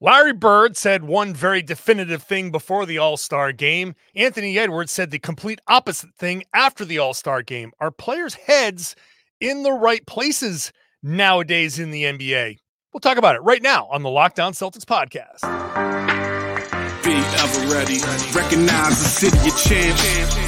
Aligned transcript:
Larry 0.00 0.32
Bird 0.32 0.76
said 0.76 1.02
one 1.02 1.34
very 1.34 1.60
definitive 1.60 2.22
thing 2.22 2.52
before 2.52 2.86
the 2.86 2.98
All 2.98 3.16
Star 3.16 3.50
game. 3.50 3.96
Anthony 4.14 4.56
Edwards 4.56 4.92
said 4.92 5.10
the 5.10 5.18
complete 5.18 5.60
opposite 5.66 6.14
thing 6.14 6.44
after 6.54 6.84
the 6.84 6.98
All 6.98 7.14
Star 7.14 7.42
game. 7.42 7.72
Are 7.80 7.90
players' 7.90 8.34
heads 8.34 8.94
in 9.40 9.64
the 9.64 9.72
right 9.72 10.06
places 10.06 10.72
nowadays 11.02 11.80
in 11.80 11.90
the 11.90 12.04
NBA? 12.04 12.58
We'll 12.92 13.00
talk 13.00 13.18
about 13.18 13.34
it 13.34 13.42
right 13.42 13.60
now 13.62 13.88
on 13.90 14.04
the 14.04 14.10
Locked 14.10 14.38
On 14.38 14.52
Celtics 14.52 14.84
podcast. 14.84 15.42
Be 17.02 17.14
ever 17.14 17.74
ready. 17.74 17.98
Recognize 18.32 19.02
the 19.02 19.08
city 19.08 19.48
of 19.48 19.56
champs. 19.56 20.47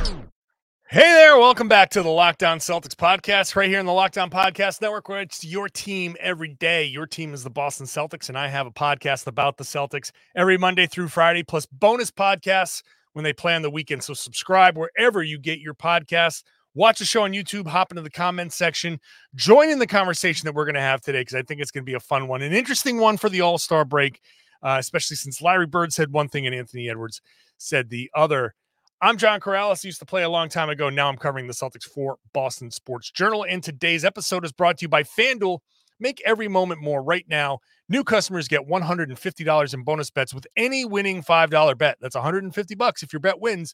Hey 0.91 0.99
there, 0.99 1.37
welcome 1.37 1.69
back 1.69 1.89
to 1.91 2.03
the 2.03 2.09
Locked 2.09 2.43
On 2.43 2.59
Celtics 2.59 2.95
podcast, 2.95 3.55
right 3.55 3.69
here 3.69 3.79
in 3.79 3.85
the 3.85 3.93
Locked 3.93 4.17
On 4.17 4.29
Podcast 4.29 4.81
Network, 4.81 5.07
where 5.07 5.21
it's 5.21 5.41
your 5.41 5.69
team 5.69 6.17
every 6.19 6.49
day. 6.49 6.83
Your 6.83 7.07
team 7.07 7.33
is 7.33 7.45
the 7.45 7.49
Boston 7.49 7.85
Celtics, 7.85 8.27
and 8.27 8.37
I 8.37 8.49
have 8.49 8.67
a 8.67 8.71
podcast 8.71 9.25
about 9.25 9.55
the 9.55 9.63
Celtics 9.63 10.11
every 10.35 10.57
Monday 10.57 10.87
through 10.87 11.07
Friday, 11.07 11.43
plus 11.43 11.65
bonus 11.65 12.11
podcasts 12.11 12.83
when 13.13 13.23
they 13.23 13.31
play 13.31 13.55
on 13.55 13.61
the 13.61 13.69
weekend. 13.69 14.03
So 14.03 14.13
subscribe 14.13 14.77
wherever 14.77 15.23
you 15.23 15.39
get 15.39 15.61
your 15.61 15.75
podcasts. 15.75 16.43
Watch 16.73 16.99
the 16.99 17.05
show 17.05 17.23
on 17.23 17.31
YouTube, 17.31 17.67
hop 17.67 17.93
into 17.93 18.01
the 18.01 18.09
comments 18.09 18.57
section, 18.57 18.99
join 19.33 19.69
in 19.69 19.79
the 19.79 19.87
conversation 19.87 20.45
that 20.45 20.55
we're 20.55 20.65
going 20.65 20.75
to 20.75 20.81
have 20.81 20.99
today, 20.99 21.21
because 21.21 21.35
I 21.35 21.43
think 21.43 21.61
it's 21.61 21.71
going 21.71 21.85
to 21.85 21.89
be 21.89 21.95
a 21.95 22.01
fun 22.01 22.27
one, 22.27 22.41
an 22.41 22.51
interesting 22.51 22.97
one 22.97 23.15
for 23.15 23.29
the 23.29 23.39
All 23.39 23.57
Star 23.57 23.85
break, 23.85 24.19
uh, 24.61 24.75
especially 24.77 25.15
since 25.15 25.41
Larry 25.41 25.67
Bird 25.67 25.93
said 25.93 26.11
one 26.11 26.27
thing 26.27 26.45
and 26.45 26.53
Anthony 26.53 26.89
Edwards 26.89 27.21
said 27.57 27.89
the 27.89 28.11
other. 28.13 28.55
I'm 29.03 29.17
John 29.17 29.39
Karalis. 29.39 29.83
Used 29.83 29.97
to 29.97 30.05
play 30.05 30.21
a 30.21 30.29
long 30.29 30.47
time 30.47 30.69
ago. 30.69 30.87
Now 30.87 31.09
I'm 31.09 31.17
covering 31.17 31.47
the 31.47 31.53
Celtics 31.53 31.85
for 31.85 32.17
Boston 32.33 32.69
Sports 32.69 33.09
Journal. 33.09 33.43
And 33.49 33.63
today's 33.63 34.05
episode 34.05 34.45
is 34.45 34.51
brought 34.51 34.77
to 34.77 34.83
you 34.83 34.89
by 34.89 35.01
FanDuel. 35.01 35.57
Make 35.99 36.21
every 36.23 36.47
moment 36.47 36.83
more 36.83 37.01
right 37.01 37.25
now. 37.27 37.61
New 37.89 38.03
customers 38.03 38.47
get 38.47 38.67
$150 38.67 39.73
in 39.73 39.83
bonus 39.83 40.11
bets 40.11 40.35
with 40.35 40.45
any 40.55 40.85
winning 40.85 41.23
$5 41.23 41.77
bet. 41.79 41.97
That's 41.99 42.13
150 42.13 42.75
bucks 42.75 43.01
if 43.01 43.11
your 43.11 43.19
bet 43.19 43.41
wins. 43.41 43.73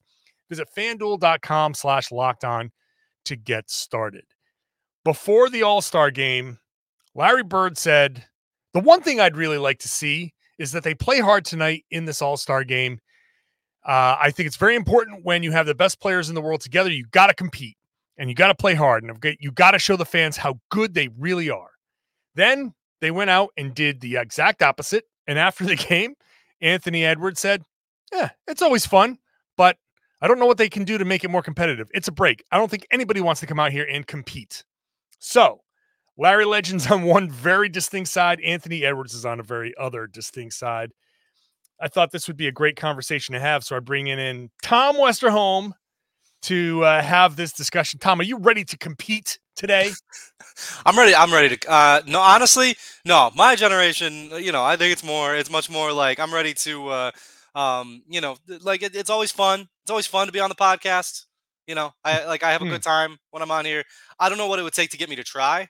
Visit 0.50 0.70
fanduel.com 0.76 1.74
slash 1.74 2.10
locked 2.10 2.46
on 2.46 2.72
to 3.26 3.36
get 3.36 3.70
started. 3.70 4.24
Before 5.04 5.50
the 5.50 5.64
All 5.64 5.82
Star 5.82 6.10
game, 6.10 6.58
Larry 7.16 7.44
Bird 7.44 7.78
said, 7.78 8.24
The 8.74 8.80
one 8.80 9.02
thing 9.02 9.20
I'd 9.20 9.36
really 9.36 9.58
like 9.58 9.80
to 9.80 9.90
see 9.90 10.34
is 10.58 10.72
that 10.72 10.84
they 10.84 10.96
play 10.96 11.20
hard 11.20 11.44
tonight 11.44 11.84
in 11.92 12.06
this 12.06 12.22
All 12.22 12.38
Star 12.38 12.64
game 12.64 13.02
uh, 13.88 14.18
I 14.20 14.32
think 14.32 14.48
it's 14.48 14.58
very 14.58 14.76
important 14.76 15.24
when 15.24 15.44
you 15.44 15.54
have 15.54 15.66
the 15.66 15.74
best 15.74 16.02
players 16.02 16.28
in 16.28 16.36
the 16.36 16.42
world 16.42 16.60
together. 16.60 16.92
You 16.92 17.06
got 17.12 17.28
to 17.28 17.34
compete 17.34 17.78
and 18.18 18.30
you 18.30 18.36
got 18.36 18.48
to 18.48 18.56
play 18.56 18.74
hard 18.74 19.04
and 19.04 19.18
you 19.40 19.52
got 19.52 19.72
to 19.72 19.80
show 19.80 19.96
the 19.96 20.06
fans 20.06 20.36
how 20.36 20.60
good 20.70 20.94
they 20.94 21.08
really 21.18 21.50
are. 21.50 21.70
Then 22.36 22.74
they 23.00 23.12
went 23.12 23.30
out 23.30 23.52
and 23.56 23.74
did 23.74 24.02
the 24.02 24.18
exact 24.18 24.62
opposite. 24.62 25.06
And 25.26 25.40
after 25.40 25.64
the 25.64 25.76
game, 25.90 26.16
Anthony 26.62 27.06
Edwards 27.06 27.40
said, 27.40 27.64
Yeah, 28.12 28.32
it's 28.46 28.62
always 28.62 28.86
fun, 28.86 29.20
but 29.56 29.78
I 30.22 30.28
don't 30.28 30.40
know 30.40 30.46
what 30.48 30.58
they 30.58 30.70
can 30.70 30.84
do 30.84 30.98
to 30.98 31.06
make 31.06 31.24
it 31.24 31.30
more 31.30 31.44
competitive. 31.44 31.90
It's 31.94 32.10
a 32.10 32.12
break. 32.12 32.44
I 32.52 32.58
don't 32.58 32.70
think 32.70 32.88
anybody 32.92 33.22
wants 33.22 33.40
to 33.42 33.48
come 33.48 33.60
out 33.60 33.72
here 33.72 33.88
and 33.90 34.06
compete. 34.06 34.66
So, 35.20 35.62
Larry 36.18 36.46
Legend's 36.46 36.88
on 36.92 37.04
one 37.04 37.30
very 37.30 37.70
distinct 37.70 38.10
side, 38.10 38.42
Anthony 38.42 38.84
Edwards 38.84 39.14
is 39.14 39.26
on 39.26 39.40
a 39.40 39.44
very 39.44 39.74
other 39.78 40.08
distinct 40.08 40.56
side. 40.56 40.92
I 41.80 41.88
thought 41.88 42.12
this 42.12 42.28
would 42.28 42.38
be 42.38 42.48
a 42.48 42.52
great 42.52 42.76
conversation 42.76 43.34
to 43.34 43.40
have. 43.40 43.64
So 43.64 43.76
I 43.76 43.80
bring 43.80 44.08
in, 44.08 44.20
in 44.20 44.50
Tom 44.64 44.96
Westerholm 44.96 45.74
to 46.44 46.84
uh, 46.84 47.02
have 47.02 47.36
this 47.36 47.54
discussion. 47.54 48.00
Tom, 48.00 48.20
are 48.20 48.24
you 48.24 48.38
ready 48.38 48.64
to 48.64 48.78
compete 48.78 49.40
today? 49.56 49.92
I'm 50.86 50.98
ready. 50.98 51.14
I'm 51.14 51.32
ready 51.32 51.56
to. 51.56 51.70
Uh, 51.70 52.02
no, 52.08 52.20
honestly, 52.20 52.76
no. 53.06 53.32
My 53.36 53.56
generation, 53.56 54.30
you 54.40 54.52
know, 54.52 54.64
I 54.64 54.76
think 54.76 54.92
it's 54.92 55.04
more. 55.04 55.36
It's 55.36 55.52
much 55.52 55.70
more 55.70 55.92
like 55.92 56.20
I'm 56.20 56.34
ready 56.34 56.54
to. 56.56 56.88
Uh, 56.88 57.12
um, 57.56 58.04
you 58.08 58.22
know, 58.22 58.38
like 58.62 58.84
it, 58.84 58.96
it's 58.96 59.10
always 59.10 59.32
fun. 59.32 59.68
It's 59.84 59.92
always 59.92 60.08
fun 60.08 60.28
to 60.28 60.34
be 60.34 60.40
on 60.40 60.50
the 60.50 60.56
podcast. 60.56 61.26
You 61.66 61.76
know, 61.76 61.94
I 62.04 62.26
like 62.26 62.44
I 62.44 62.52
have 62.52 62.62
a 62.62 62.66
good 62.66 62.84
hmm. 62.84 62.90
time 62.90 63.18
when 63.32 63.44
I'm 63.44 63.52
on 63.52 63.66
here. 63.66 63.84
I 64.20 64.30
don't 64.30 64.38
know 64.38 64.48
what 64.48 64.60
it 64.60 64.64
would 64.64 64.74
take 64.74 64.92
to 64.92 64.98
get 64.98 65.10
me 65.10 65.16
to 65.18 65.24
try, 65.24 65.68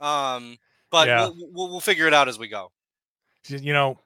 um, 0.00 0.58
but 0.90 1.08
yeah. 1.08 1.22
we'll, 1.22 1.48
we'll, 1.52 1.68
we'll 1.70 1.80
figure 1.80 2.06
it 2.06 2.12
out 2.12 2.28
as 2.28 2.38
we 2.38 2.48
go. 2.48 2.70
You 3.48 3.72
know, 3.72 3.98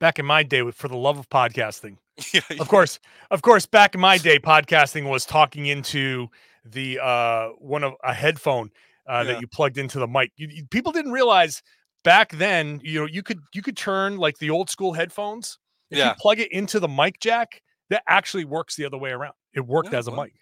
back 0.00 0.18
in 0.18 0.26
my 0.26 0.42
day 0.42 0.70
for 0.70 0.88
the 0.88 0.96
love 0.96 1.18
of 1.18 1.28
podcasting. 1.28 1.96
of 2.60 2.68
course, 2.68 2.98
of 3.30 3.42
course, 3.42 3.66
back 3.66 3.94
in 3.94 4.00
my 4.00 4.18
day, 4.18 4.38
podcasting 4.38 5.08
was 5.08 5.24
talking 5.24 5.66
into 5.66 6.28
the 6.64 6.98
uh 7.00 7.48
one 7.58 7.84
of 7.84 7.94
a 8.04 8.12
headphone 8.12 8.70
uh, 9.08 9.24
yeah. 9.24 9.32
that 9.32 9.40
you 9.40 9.46
plugged 9.46 9.78
into 9.78 9.98
the 9.98 10.06
mic. 10.06 10.32
You, 10.36 10.48
you, 10.50 10.66
people 10.66 10.92
didn't 10.92 11.12
realize 11.12 11.62
back 12.04 12.32
then, 12.32 12.80
you 12.82 13.00
know, 13.00 13.06
you 13.06 13.22
could 13.22 13.40
you 13.52 13.62
could 13.62 13.76
turn 13.76 14.16
like 14.16 14.38
the 14.38 14.50
old 14.50 14.70
school 14.70 14.92
headphones. 14.92 15.58
If 15.90 15.98
yeah. 15.98 16.10
you 16.10 16.14
plug 16.18 16.38
it 16.38 16.52
into 16.52 16.80
the 16.80 16.88
mic 16.88 17.20
jack, 17.20 17.62
that 17.88 18.02
actually 18.06 18.44
works 18.44 18.76
the 18.76 18.84
other 18.84 18.98
way 18.98 19.10
around. 19.10 19.34
It 19.54 19.60
worked 19.60 19.92
yeah, 19.92 19.98
as 19.98 20.06
a 20.06 20.10
well, 20.10 20.24
mic. 20.24 20.34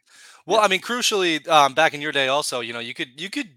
Well, 0.47 0.61
I 0.61 0.69
mean, 0.69 0.81
crucially, 0.81 1.47
um, 1.49 1.75
back 1.75 1.94
in 1.94 2.00
your 2.00 2.12
day, 2.12 2.28
also, 2.28 2.61
you 2.61 2.73
know, 2.73 2.81
you 2.81 2.94
could 2.94 3.21
you 3.21 3.31
could 3.31 3.50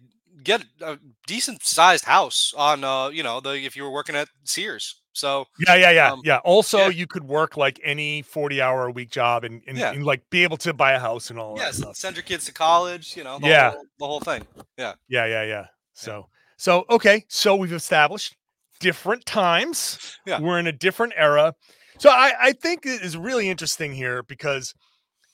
get 0.44 0.64
a 0.81 0.98
decent 1.28 1.64
sized 1.64 2.06
house 2.06 2.54
on, 2.56 2.84
uh, 2.84 3.10
you 3.10 3.24
know, 3.24 3.40
the 3.40 3.52
if 3.52 3.76
you 3.76 3.84
were 3.84 3.92
working 3.92 4.16
at 4.16 4.30
Sears. 4.44 4.96
So 5.19 5.46
yeah, 5.68 5.75
yeah, 5.75 5.91
yeah, 5.91 6.12
um, 6.12 6.22
yeah. 6.24 6.38
Also, 6.38 6.78
yeah. 6.78 6.88
you 6.90 7.07
could 7.07 7.24
work 7.24 7.57
like 7.57 7.80
any 7.84 8.22
forty-hour 8.22 8.88
a 8.88 8.91
week 8.91 9.12
job 9.12 9.44
and, 9.44 9.62
and, 9.68 9.78
yeah. 9.78 9.91
and, 9.91 10.06
like 10.06 10.28
be 10.30 10.44
able 10.44 10.57
to 10.57 10.74
buy 10.74 10.94
a 10.94 11.00
house 11.00 11.30
and 11.30 11.38
all. 11.38 11.56
That 11.57 11.75
stuff. 11.75 11.96
send 11.96 12.16
your 12.16 12.24
kids 12.24 12.46
to 12.46 12.53
college. 12.53 13.18
You 13.18 13.24
know, 13.24 13.38
the 13.40 13.47
yeah, 13.47 13.72
whole, 13.72 13.85
the 14.00 14.06
whole 14.06 14.19
thing. 14.22 14.47
Yeah, 14.78 14.94
yeah, 15.09 15.25
yeah, 15.25 15.44
yeah. 15.44 15.66
So, 15.94 16.28
so 16.57 16.85
okay, 16.90 17.25
so 17.28 17.56
we've 17.56 17.74
established 17.74 18.35
different 18.80 19.25
times. 19.25 20.18
Yeah, 20.25 20.40
we're 20.40 20.59
in 20.59 20.68
a 20.68 20.72
different 20.72 21.13
era. 21.18 21.53
So 21.97 22.09
I, 22.09 22.31
I 22.40 22.51
think 22.53 22.86
it 22.86 23.01
is 23.01 23.18
really 23.18 23.50
interesting 23.50 23.94
here 23.94 24.24
because 24.24 24.74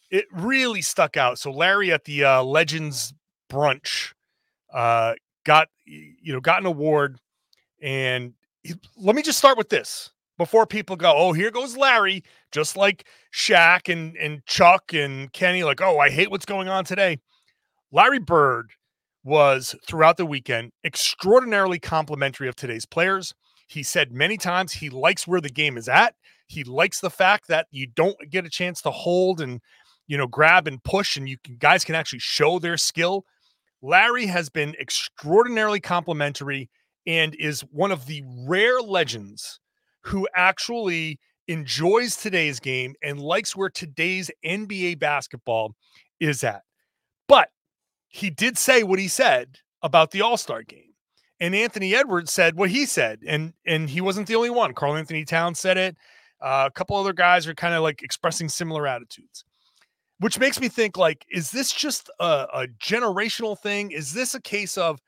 it 0.09 0.25
really 0.31 0.81
stuck 0.81 1.16
out. 1.16 1.38
So 1.38 1.52
Larry 1.52 1.91
at 1.91 2.06
the 2.06 2.23
uh, 2.23 2.44
Legends 2.44 3.13
brunch 3.52 4.13
uh, 4.73 5.13
got 5.44 5.67
you 5.85 6.34
know 6.34 6.41
got 6.41 6.59
an 6.59 6.66
award 6.66 7.19
and 7.81 8.34
let 8.98 9.16
me 9.16 9.22
just 9.22 9.38
start 9.38 9.58
with 9.58 9.70
this 9.70 10.12
before 10.38 10.66
people 10.66 10.96
go, 10.96 11.14
oh, 11.16 11.34
here 11.34 11.52
goes 11.52 11.78
Larry, 11.78 12.24
just 12.52 12.76
like 12.76 13.08
Shaq 13.34 13.92
and, 13.92 14.16
and 14.18 14.46
Chuck 14.46 14.94
and 14.94 15.31
Kenny, 15.31 15.64
like, 15.64 15.81
oh, 15.81 16.00
I 16.00 16.09
hate 16.09 16.30
what's 16.30 16.46
going 16.46 16.68
on 16.68 16.84
today. 16.84 17.20
Larry 17.92 18.20
Bird 18.20 18.72
was 19.24 19.76
throughout 19.88 20.18
the 20.18 20.26
weekend 20.26 20.72
extraordinarily 20.84 21.80
complimentary 21.80 22.48
of 22.48 22.56
today's 22.56 22.86
players. 22.86 23.34
He 23.68 23.81
said 23.84 24.12
many 24.12 24.38
times 24.38 24.74
he 24.74 24.90
likes 24.90 25.28
where 25.28 25.42
the 25.42 25.50
game 25.50 25.78
is 25.78 25.90
at. 25.90 26.16
He 26.47 26.64
likes 26.64 27.00
the 27.00 27.09
fact 27.09 27.47
that 27.47 27.68
you 27.72 27.88
don't 27.88 28.18
get 28.30 28.46
a 28.46 28.50
chance 28.50 28.82
to 28.82 28.92
hold 28.92 29.42
and 29.42 29.62
you 30.08 30.18
know 30.18 30.28
grab 30.28 30.68
and 30.68 30.84
push, 30.84 31.18
and 31.18 31.28
you 31.28 31.38
can 31.44 31.58
guys 31.58 31.84
can 31.84 31.96
actually 31.96 32.20
show 32.20 32.59
their 32.59 32.78
skill. 32.78 33.26
Larry 33.82 34.28
has 34.28 34.50
been 34.50 34.76
extraordinarily 34.80 35.80
complimentary 35.80 36.70
and 37.07 37.35
is 37.35 37.61
one 37.71 37.91
of 37.91 38.05
the 38.05 38.23
rare 38.47 38.81
legends 38.81 39.59
who 40.01 40.27
actually 40.35 41.19
enjoys 41.47 42.16
today's 42.16 42.59
game 42.59 42.96
and 43.03 43.19
likes 43.19 43.55
where 43.55 43.69
today's 43.69 44.31
NBA 44.46 44.99
basketball 44.99 45.75
is 46.19 46.43
at. 46.43 46.61
But 47.28 47.49
he 48.07 48.29
did 48.29 48.57
say 48.57 48.84
what 48.84 48.99
he 48.99 49.07
said 49.07 49.57
about 49.81 50.11
the 50.11 50.22
All-Star 50.22 50.63
game. 50.63 50.93
And 51.40 51.53
Anthony 51.53 51.93
Edwards 51.93 52.31
said 52.31 52.55
what 52.55 52.69
he 52.69 52.85
said 52.85 53.19
and 53.28 53.53
and 53.66 53.90
he 53.90 53.99
wasn't 53.99 54.28
the 54.28 54.35
only 54.35 54.49
one. 54.49 54.73
Karl-Anthony 54.73 55.25
Towns 55.25 55.59
said 55.59 55.78
it. 55.78 55.97
Uh, 56.41 56.66
a 56.67 56.72
couple 56.72 56.96
other 56.96 57.13
guys 57.13 57.46
are 57.47 57.53
kind 57.53 57.73
of 57.73 57.84
like 57.84 58.01
expressing 58.01 58.47
similar 58.47 58.87
attitudes. 58.87 59.43
Which 60.19 60.40
makes 60.40 60.61
me 60.61 60.69
think 60.69 60.97
like 60.97 61.25
is 61.29 61.51
this 61.51 61.73
just 61.73 62.09
a, 62.22 62.47
a 62.53 62.67
generational 62.81 63.59
thing? 63.59 63.91
Is 63.91 64.13
this 64.13 64.34
a 64.34 64.41
case 64.41 64.78
of 64.78 65.01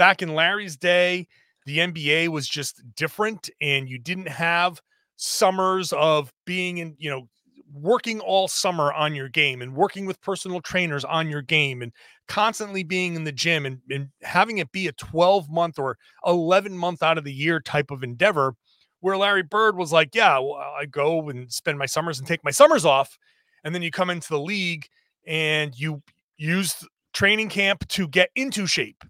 back 0.00 0.22
in 0.22 0.34
Larry's 0.34 0.78
day, 0.78 1.28
the 1.66 1.78
NBA 1.80 2.28
was 2.28 2.48
just 2.48 2.82
different 2.96 3.50
and 3.60 3.88
you 3.90 3.98
didn't 3.98 4.28
have 4.28 4.80
summers 5.16 5.92
of 5.92 6.32
being 6.46 6.78
in, 6.78 6.96
you 6.98 7.10
know, 7.10 7.28
working 7.72 8.18
all 8.20 8.48
summer 8.48 8.92
on 8.94 9.14
your 9.14 9.28
game 9.28 9.62
and 9.62 9.74
working 9.76 10.06
with 10.06 10.20
personal 10.22 10.60
trainers 10.62 11.04
on 11.04 11.28
your 11.30 11.42
game 11.42 11.82
and 11.82 11.92
constantly 12.28 12.82
being 12.82 13.14
in 13.14 13.24
the 13.24 13.32
gym 13.32 13.66
and, 13.66 13.80
and 13.90 14.08
having 14.22 14.58
it 14.58 14.72
be 14.72 14.88
a 14.88 14.92
12 14.92 15.50
month 15.50 15.78
or 15.78 15.98
11 16.26 16.76
month 16.76 17.02
out 17.02 17.18
of 17.18 17.24
the 17.24 17.32
year 17.32 17.60
type 17.60 17.90
of 17.90 18.02
endeavor 18.02 18.54
Where 19.00 19.18
Larry 19.18 19.42
Bird 19.42 19.76
was 19.76 19.92
like, 19.92 20.14
yeah, 20.14 20.38
well, 20.38 20.54
I 20.54 20.86
go 20.86 21.28
and 21.28 21.52
spend 21.52 21.78
my 21.78 21.86
summers 21.86 22.18
and 22.18 22.26
take 22.26 22.44
my 22.44 22.50
summers 22.50 22.84
off, 22.84 23.18
and 23.64 23.74
then 23.74 23.82
you 23.82 23.90
come 23.90 24.10
into 24.10 24.28
the 24.30 24.40
league 24.40 24.86
and 25.26 25.78
you 25.78 26.02
use 26.38 26.74
training 27.12 27.50
camp 27.50 27.86
to 27.88 28.08
get 28.08 28.30
into 28.34 28.66
shape. 28.66 29.04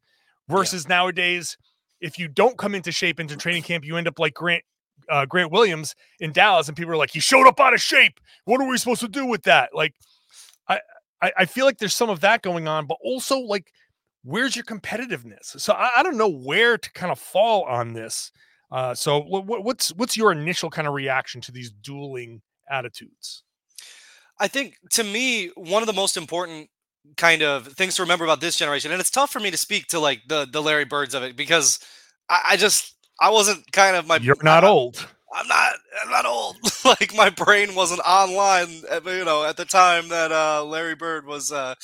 Versus 0.51 0.85
yeah. 0.85 0.97
nowadays, 0.97 1.57
if 2.01 2.19
you 2.19 2.29
don't 2.29 2.59
come 2.59 2.75
into 2.75 2.93
shape 2.93 3.21
into 3.21 3.37
training 3.37 3.63
camp, 3.63 3.85
you 3.85 3.97
end 3.97 4.09
up 4.09 4.19
like 4.19 4.35
Grant 4.35 4.65
uh, 5.09 5.27
Grant 5.27 5.51
Williams 5.51 5.95
in 6.19 6.33
Dallas, 6.33 6.69
and 6.69 6.77
people 6.77 6.93
are 6.93 6.97
like, 6.97 7.11
he 7.11 7.21
showed 7.21 7.47
up 7.47 7.61
out 7.61 7.75
of 7.75 7.81
shape. 7.81 8.21
What 8.45 8.61
are 8.61 8.69
we 8.69 8.77
supposed 8.79 9.01
to 9.01 9.09
do 9.09 9.27
with 9.27 9.43
that? 9.45 9.71
Like, 9.75 9.95
I 10.69 10.81
I, 11.23 11.33
I 11.39 11.45
feel 11.45 11.67
like 11.67 11.79
there's 11.79 11.95
some 11.95 12.11
of 12.11 12.21
that 12.21 12.43
going 12.43 12.69
on, 12.69 12.87
but 12.87 12.99
also 13.03 13.39
like, 13.39 13.73
where's 14.23 14.57
your 14.57 14.65
competitiveness? 14.65 15.61
So 15.61 15.73
I, 15.73 15.91
I 15.99 16.03
don't 16.03 16.17
know 16.17 16.29
where 16.29 16.79
to 16.79 16.93
kind 16.93 17.13
of 17.13 17.19
fall 17.19 17.65
on 17.65 17.93
this. 17.93 18.33
Uh, 18.71 18.95
so 18.95 19.21
what, 19.21 19.65
what's 19.65 19.91
what's 19.95 20.17
your 20.17 20.33
initial 20.33 20.71
kind 20.71 20.87
of 20.87 20.95
reaction 20.95 21.41
to 21.43 21.53
these 21.53 21.71
dueling 21.71 22.41
attitudes? 22.71 23.43
I 24.39 24.49
think 24.49 24.77
to 24.93 25.05
me, 25.05 25.49
one 25.57 25.83
of 25.83 25.87
the 25.87 25.93
most 25.93 26.17
important 26.17 26.71
kind 27.17 27.43
of 27.43 27.67
things 27.69 27.97
to 27.97 28.03
remember 28.03 28.25
about 28.25 28.41
this 28.41 28.57
generation, 28.57 28.93
and 28.93 29.01
it's 29.01 29.11
tough 29.11 29.31
for 29.31 29.41
me 29.41 29.51
to 29.51 29.57
speak 29.57 29.87
to 29.89 30.01
like 30.01 30.23
the 30.29 30.47
the 30.51 30.63
Larry 30.63 30.85
Birds 30.85 31.15
of 31.15 31.23
it 31.23 31.37
because 31.37 31.79
I, 32.29 32.41
I 32.51 32.57
just 32.57 32.95
I 33.21 33.31
wasn't 33.31 33.71
kind 33.73 33.97
of 33.97 34.07
my. 34.07 34.17
You're 34.17 34.37
not 34.43 34.65
I, 34.65 34.69
old. 34.69 35.07
I'm 35.33 35.47
not. 35.47 35.73
I'm 36.03 36.11
not 36.11 36.27
old. 36.27 36.57
like 36.85 37.15
my 37.15 37.31
brain 37.31 37.75
wasn't 37.75 38.01
online, 38.01 38.83
at, 38.91 39.05
you 39.05 39.25
know, 39.25 39.45
at 39.45 39.57
the 39.57 39.65
time 39.65 40.09
that 40.09 40.33
uh, 40.33 40.65
Larry 40.65 40.95
Bird 40.95 41.27
was 41.27 41.53
uh, 41.53 41.75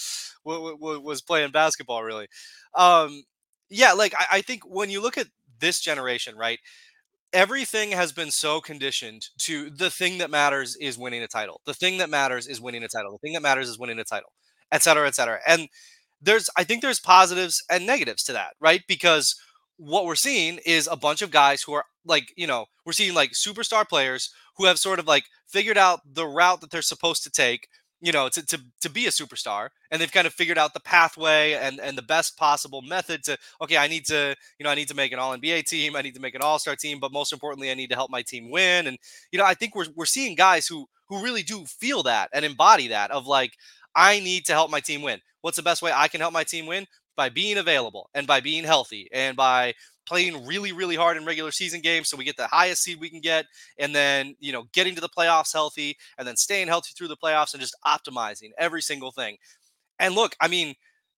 w- 0.45 0.77
w- 0.77 1.01
was 1.01 1.23
playing 1.23 1.51
basketball. 1.53 2.03
Really, 2.03 2.27
um, 2.75 3.23
yeah. 3.69 3.93
Like 3.93 4.15
I, 4.19 4.39
I 4.39 4.41
think 4.43 4.63
when 4.67 4.91
you 4.91 5.03
look 5.03 5.19
at 5.19 5.29
this 5.61 5.81
generation, 5.81 6.37
right, 6.37 6.59
everything 7.33 7.91
has 7.93 8.13
been 8.13 8.31
so 8.31 8.61
conditioned 8.61 9.27
to 9.39 9.71
the 9.71 9.91
thing 9.91 10.19
that 10.19 10.31
matters 10.31 10.77
is 10.77 10.99
winning 10.99 11.23
a 11.23 11.29
title. 11.29 11.61
The 11.67 11.75
thing 11.75 11.99
that 11.99 12.11
matters 12.11 12.47
is 12.47 12.61
winning 12.61 12.83
a 12.83 12.89
title. 12.89 13.13
The 13.13 13.19
thing 13.19 13.35
that 13.35 13.43
matters 13.43 13.69
is 13.69 13.79
winning 13.79 13.99
a 13.99 14.05
title, 14.05 14.33
et 14.73 14.83
cetera, 14.83 15.07
et 15.07 15.15
cetera. 15.15 15.41
And 15.47 15.69
there's, 16.21 16.49
I 16.57 16.65
think 16.65 16.83
there's 16.83 17.01
positives 17.01 17.63
and 17.71 17.87
negatives 17.87 18.23
to 18.25 18.33
that, 18.33 18.55
right? 18.61 18.83
Because 18.89 19.37
what 19.77 20.07
we're 20.07 20.15
seeing 20.15 20.59
is 20.65 20.89
a 20.91 20.97
bunch 20.97 21.23
of 21.23 21.31
guys 21.31 21.63
who 21.63 21.73
are 21.75 21.85
like, 22.05 22.33
you 22.37 22.47
know, 22.47 22.67
we're 22.85 22.93
seeing 22.93 23.15
like 23.15 23.33
superstar 23.33 23.87
players 23.87 24.31
who 24.57 24.65
have 24.65 24.79
sort 24.79 24.99
of 24.99 25.07
like 25.07 25.25
figured 25.47 25.77
out 25.77 26.01
the 26.11 26.27
route 26.27 26.61
that 26.61 26.71
they're 26.71 26.83
supposed 26.83 27.23
to 27.25 27.31
take, 27.31 27.69
you 28.01 28.13
know, 28.13 28.29
to, 28.29 28.45
to, 28.45 28.61
to 28.81 28.89
be 28.89 29.07
a 29.07 29.11
superstar. 29.11 29.69
And 29.91 30.01
they've 30.01 30.13
kind 30.13 30.27
of 30.27 30.33
figured 30.33 30.59
out 30.59 30.73
the 30.73 30.81
pathway 30.81 31.53
and, 31.53 31.79
and 31.81 31.97
the 31.97 32.03
best 32.03 32.37
possible 32.37 32.83
method 32.83 33.23
to, 33.25 33.37
okay, 33.61 33.77
I 33.77 33.87
need 33.87 34.07
to, 34.07 34.35
you 34.59 34.65
know, 34.65 34.71
I 34.71 34.75
need 34.75 34.89
to 34.89 34.95
make 34.95 35.13
an 35.13 35.19
all 35.19 35.37
NBA 35.37 35.65
team. 35.65 35.97
I 35.97 36.03
need 36.03 36.15
to 36.15 36.21
make 36.21 36.35
an 36.35 36.43
all 36.43 36.59
star 36.59 36.77
team. 36.77 36.99
But 36.99 37.13
most 37.13 37.33
importantly, 37.33 37.71
I 37.71 37.75
need 37.75 37.91
to 37.91 37.97
help 37.97 38.11
my 38.11 38.23
team 38.23 38.51
win. 38.51 38.87
And, 38.87 38.99
you 39.31 39.39
know, 39.39 39.45
I 39.45 39.55
think 39.55 39.75
we're, 39.75 39.87
we're 39.95 40.07
seeing 40.07 40.35
guys 40.35 40.67
who, 40.67 40.87
who 41.09 41.23
really 41.23 41.43
do 41.43 41.65
feel 41.67 42.03
that 42.05 42.31
and 42.33 42.45
embody 42.45 42.89
that 42.89 43.11
of 43.11 43.27
like, 43.27 43.53
I 43.97 44.21
need 44.21 44.45
to 44.47 44.53
help 44.53 44.71
my 44.71 44.81
team 44.81 45.03
win. 45.03 45.21
What's 45.41 45.57
the 45.57 45.63
best 45.65 45.83
way 45.83 45.93
I 45.93 46.09
can 46.09 46.21
help 46.21 46.33
my 46.33 46.45
team 46.45 46.67
win? 46.67 46.87
by 47.17 47.29
being 47.31 47.59
available 47.59 48.11
and 48.15 48.27
by 48.27 48.41
being 48.41 48.63
healthy 48.63 49.09
and 49.13 49.37
by 49.37 49.75
playing 50.07 50.47
really 50.47 50.71
really 50.73 50.95
hard 50.95 51.17
in 51.17 51.25
regular 51.25 51.51
season 51.51 51.81
games 51.81 52.09
so 52.09 52.17
we 52.17 52.25
get 52.25 52.37
the 52.37 52.47
highest 52.47 52.83
seed 52.83 53.01
we 53.01 53.11
can 53.11 53.21
get 53.21 53.47
and 53.79 53.95
then 53.95 54.37
you 54.39 54.53
know 54.53 54.65
getting 54.73 54.95
to 54.95 55.01
the 55.01 55.09
playoffs 55.09 55.53
healthy 55.53 55.97
and 56.19 56.29
then 56.29 56.37
staying 56.37 56.69
healthy 56.69 56.93
through 56.97 57.09
the 57.09 57.17
playoffs 57.17 57.55
and 57.55 57.61
just 57.61 57.77
optimizing 57.85 58.51
every 58.59 58.83
single 58.83 59.11
thing 59.11 59.37
and 59.99 60.15
look 60.15 60.37
i 60.41 60.47
mean 60.47 60.75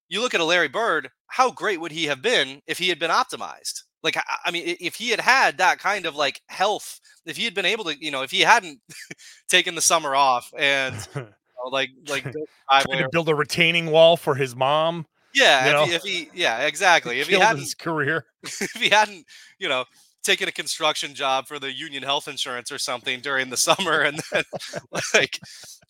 you 0.08 0.20
look 0.20 0.34
at 0.34 0.40
a 0.40 0.44
larry 0.44 0.68
bird 0.68 1.10
how 1.26 1.50
great 1.50 1.80
would 1.80 1.92
he 1.92 2.04
have 2.04 2.22
been 2.22 2.62
if 2.66 2.78
he 2.78 2.88
had 2.88 2.98
been 2.98 3.10
optimized 3.10 3.82
like 4.02 4.16
i 4.46 4.50
mean 4.50 4.76
if 4.80 4.94
he 4.94 5.10
had 5.10 5.20
had 5.20 5.58
that 5.58 5.78
kind 5.78 6.06
of 6.06 6.16
like 6.16 6.40
health 6.48 7.00
if 7.26 7.36
he 7.36 7.44
had 7.44 7.54
been 7.54 7.66
able 7.66 7.84
to 7.84 7.94
you 8.02 8.10
know 8.10 8.22
if 8.22 8.30
he 8.30 8.40
hadn't 8.40 8.80
taken 9.48 9.74
the 9.74 9.82
summer 9.82 10.14
off 10.14 10.50
and 10.56 10.96
like 11.72 11.90
like 12.08 12.22
trying 12.22 12.98
to 12.98 13.08
build 13.10 13.28
a 13.28 13.34
retaining 13.34 13.90
wall 13.90 14.16
for 14.16 14.34
his 14.34 14.56
mom 14.56 15.06
yeah, 15.34 15.82
if 15.82 15.88
he, 15.88 15.94
if 15.94 16.02
he, 16.02 16.30
yeah, 16.34 16.66
exactly. 16.66 17.20
If 17.20 17.28
he 17.28 17.38
hadn't 17.38 17.60
his 17.60 17.74
career, 17.74 18.24
if 18.42 18.72
he 18.72 18.88
hadn't, 18.88 19.26
you 19.58 19.68
know, 19.68 19.84
taken 20.22 20.48
a 20.48 20.52
construction 20.52 21.14
job 21.14 21.46
for 21.46 21.58
the 21.58 21.72
union 21.72 22.02
health 22.02 22.28
insurance 22.28 22.72
or 22.72 22.78
something 22.78 23.20
during 23.20 23.50
the 23.50 23.56
summer, 23.56 24.00
and 24.00 24.20
then 24.32 24.44
like, 25.14 25.38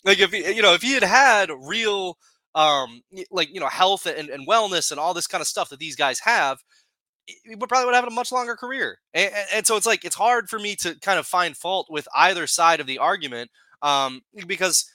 like 0.03 0.19
if 0.19 0.31
he, 0.31 0.53
you 0.53 0.61
know, 0.61 0.73
if 0.73 0.81
he 0.81 0.93
had 0.93 1.03
had 1.03 1.51
real, 1.61 2.17
um, 2.55 3.01
like 3.31 3.53
you 3.53 3.59
know, 3.59 3.67
health 3.67 4.05
and, 4.05 4.29
and 4.29 4.47
wellness 4.47 4.91
and 4.91 4.99
all 4.99 5.13
this 5.13 5.27
kind 5.27 5.41
of 5.41 5.47
stuff 5.47 5.69
that 5.69 5.79
these 5.79 5.95
guys 5.95 6.19
have, 6.19 6.59
he 7.25 7.55
would 7.55 7.69
probably 7.69 7.85
would 7.85 7.95
have 7.95 8.07
a 8.07 8.11
much 8.11 8.31
longer 8.31 8.55
career. 8.55 8.99
And, 9.13 9.31
and, 9.53 9.67
so 9.67 9.77
it's 9.77 9.85
like 9.85 10.03
it's 10.03 10.15
hard 10.15 10.49
for 10.49 10.59
me 10.59 10.75
to 10.77 10.95
kind 10.99 11.19
of 11.19 11.27
find 11.27 11.55
fault 11.55 11.87
with 11.89 12.07
either 12.15 12.47
side 12.47 12.79
of 12.79 12.87
the 12.87 12.97
argument, 12.97 13.51
um, 13.81 14.21
because 14.47 14.89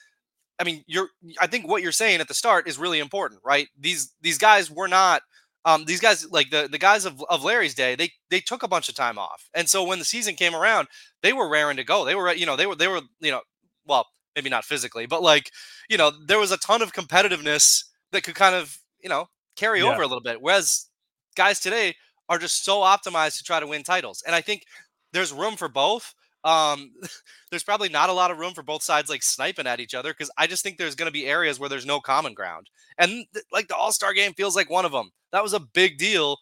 I 0.59 0.63
mean, 0.63 0.83
you're 0.87 1.09
I 1.41 1.47
think 1.47 1.67
what 1.67 1.81
you're 1.81 1.91
saying 1.91 2.21
at 2.21 2.27
the 2.27 2.33
start 2.33 2.67
is 2.67 2.77
really 2.77 2.99
important, 2.99 3.41
right? 3.43 3.67
These 3.79 4.13
these 4.21 4.37
guys 4.37 4.71
were 4.71 4.87
not 4.87 5.21
um, 5.65 5.85
these 5.85 5.99
guys 5.99 6.29
like 6.31 6.51
the 6.51 6.69
the 6.71 6.77
guys 6.77 7.05
of, 7.05 7.23
of 7.29 7.43
Larry's 7.43 7.73
day, 7.73 7.95
they 7.95 8.11
they 8.29 8.39
took 8.39 8.61
a 8.63 8.67
bunch 8.67 8.87
of 8.87 8.95
time 8.95 9.17
off. 9.17 9.49
And 9.53 9.67
so 9.67 9.83
when 9.83 9.99
the 9.99 10.05
season 10.05 10.35
came 10.35 10.55
around, 10.55 10.87
they 11.23 11.33
were 11.33 11.49
raring 11.49 11.77
to 11.77 11.83
go. 11.83 12.05
They 12.05 12.15
were, 12.15 12.31
you 12.33 12.45
know, 12.45 12.55
they 12.55 12.67
were 12.67 12.75
they 12.75 12.87
were, 12.87 13.01
you 13.19 13.31
know, 13.31 13.41
well, 13.85 14.05
maybe 14.35 14.49
not 14.49 14.63
physically, 14.63 15.07
but 15.07 15.23
like, 15.23 15.51
you 15.89 15.97
know, 15.97 16.11
there 16.27 16.39
was 16.39 16.51
a 16.51 16.57
ton 16.57 16.83
of 16.83 16.93
competitiveness 16.93 17.83
that 18.11 18.23
could 18.23 18.35
kind 18.35 18.53
of, 18.53 18.77
you 19.01 19.09
know, 19.09 19.27
carry 19.55 19.81
yeah. 19.81 19.91
over 19.91 20.03
a 20.03 20.07
little 20.07 20.21
bit. 20.21 20.39
Whereas 20.39 20.87
guys 21.35 21.59
today 21.59 21.95
are 22.29 22.37
just 22.37 22.63
so 22.63 22.81
optimized 22.81 23.37
to 23.37 23.43
try 23.43 23.59
to 23.59 23.67
win 23.67 23.83
titles. 23.83 24.23
And 24.25 24.35
I 24.35 24.41
think 24.41 24.65
there's 25.13 25.33
room 25.33 25.55
for 25.55 25.67
both. 25.67 26.13
Um, 26.45 26.93
there's 27.49 27.63
probably 27.63 27.89
not 27.89 28.09
a 28.09 28.13
lot 28.13 28.31
of 28.31 28.37
room 28.37 28.53
for 28.53 28.63
both 28.63 28.83
sides 28.83 29.09
like 29.09 29.23
sniping 29.23 29.67
at 29.67 29.81
each 29.81 29.93
other 29.93 30.11
because 30.13 30.31
I 30.37 30.47
just 30.47 30.63
think 30.63 30.77
there's 30.77 30.95
going 30.95 31.07
to 31.07 31.13
be 31.13 31.25
areas 31.25 31.59
where 31.59 31.69
there's 31.69 31.85
no 31.85 31.99
common 31.99 32.33
ground. 32.33 32.69
And 32.97 33.25
th- 33.33 33.45
like 33.51 33.67
the 33.67 33.75
All 33.75 33.91
Star 33.91 34.13
game 34.13 34.33
feels 34.33 34.55
like 34.55 34.69
one 34.69 34.85
of 34.85 34.93
them. 34.93 35.11
That 35.33 35.43
was 35.43 35.53
a 35.53 35.59
big 35.59 35.97
deal 35.97 36.37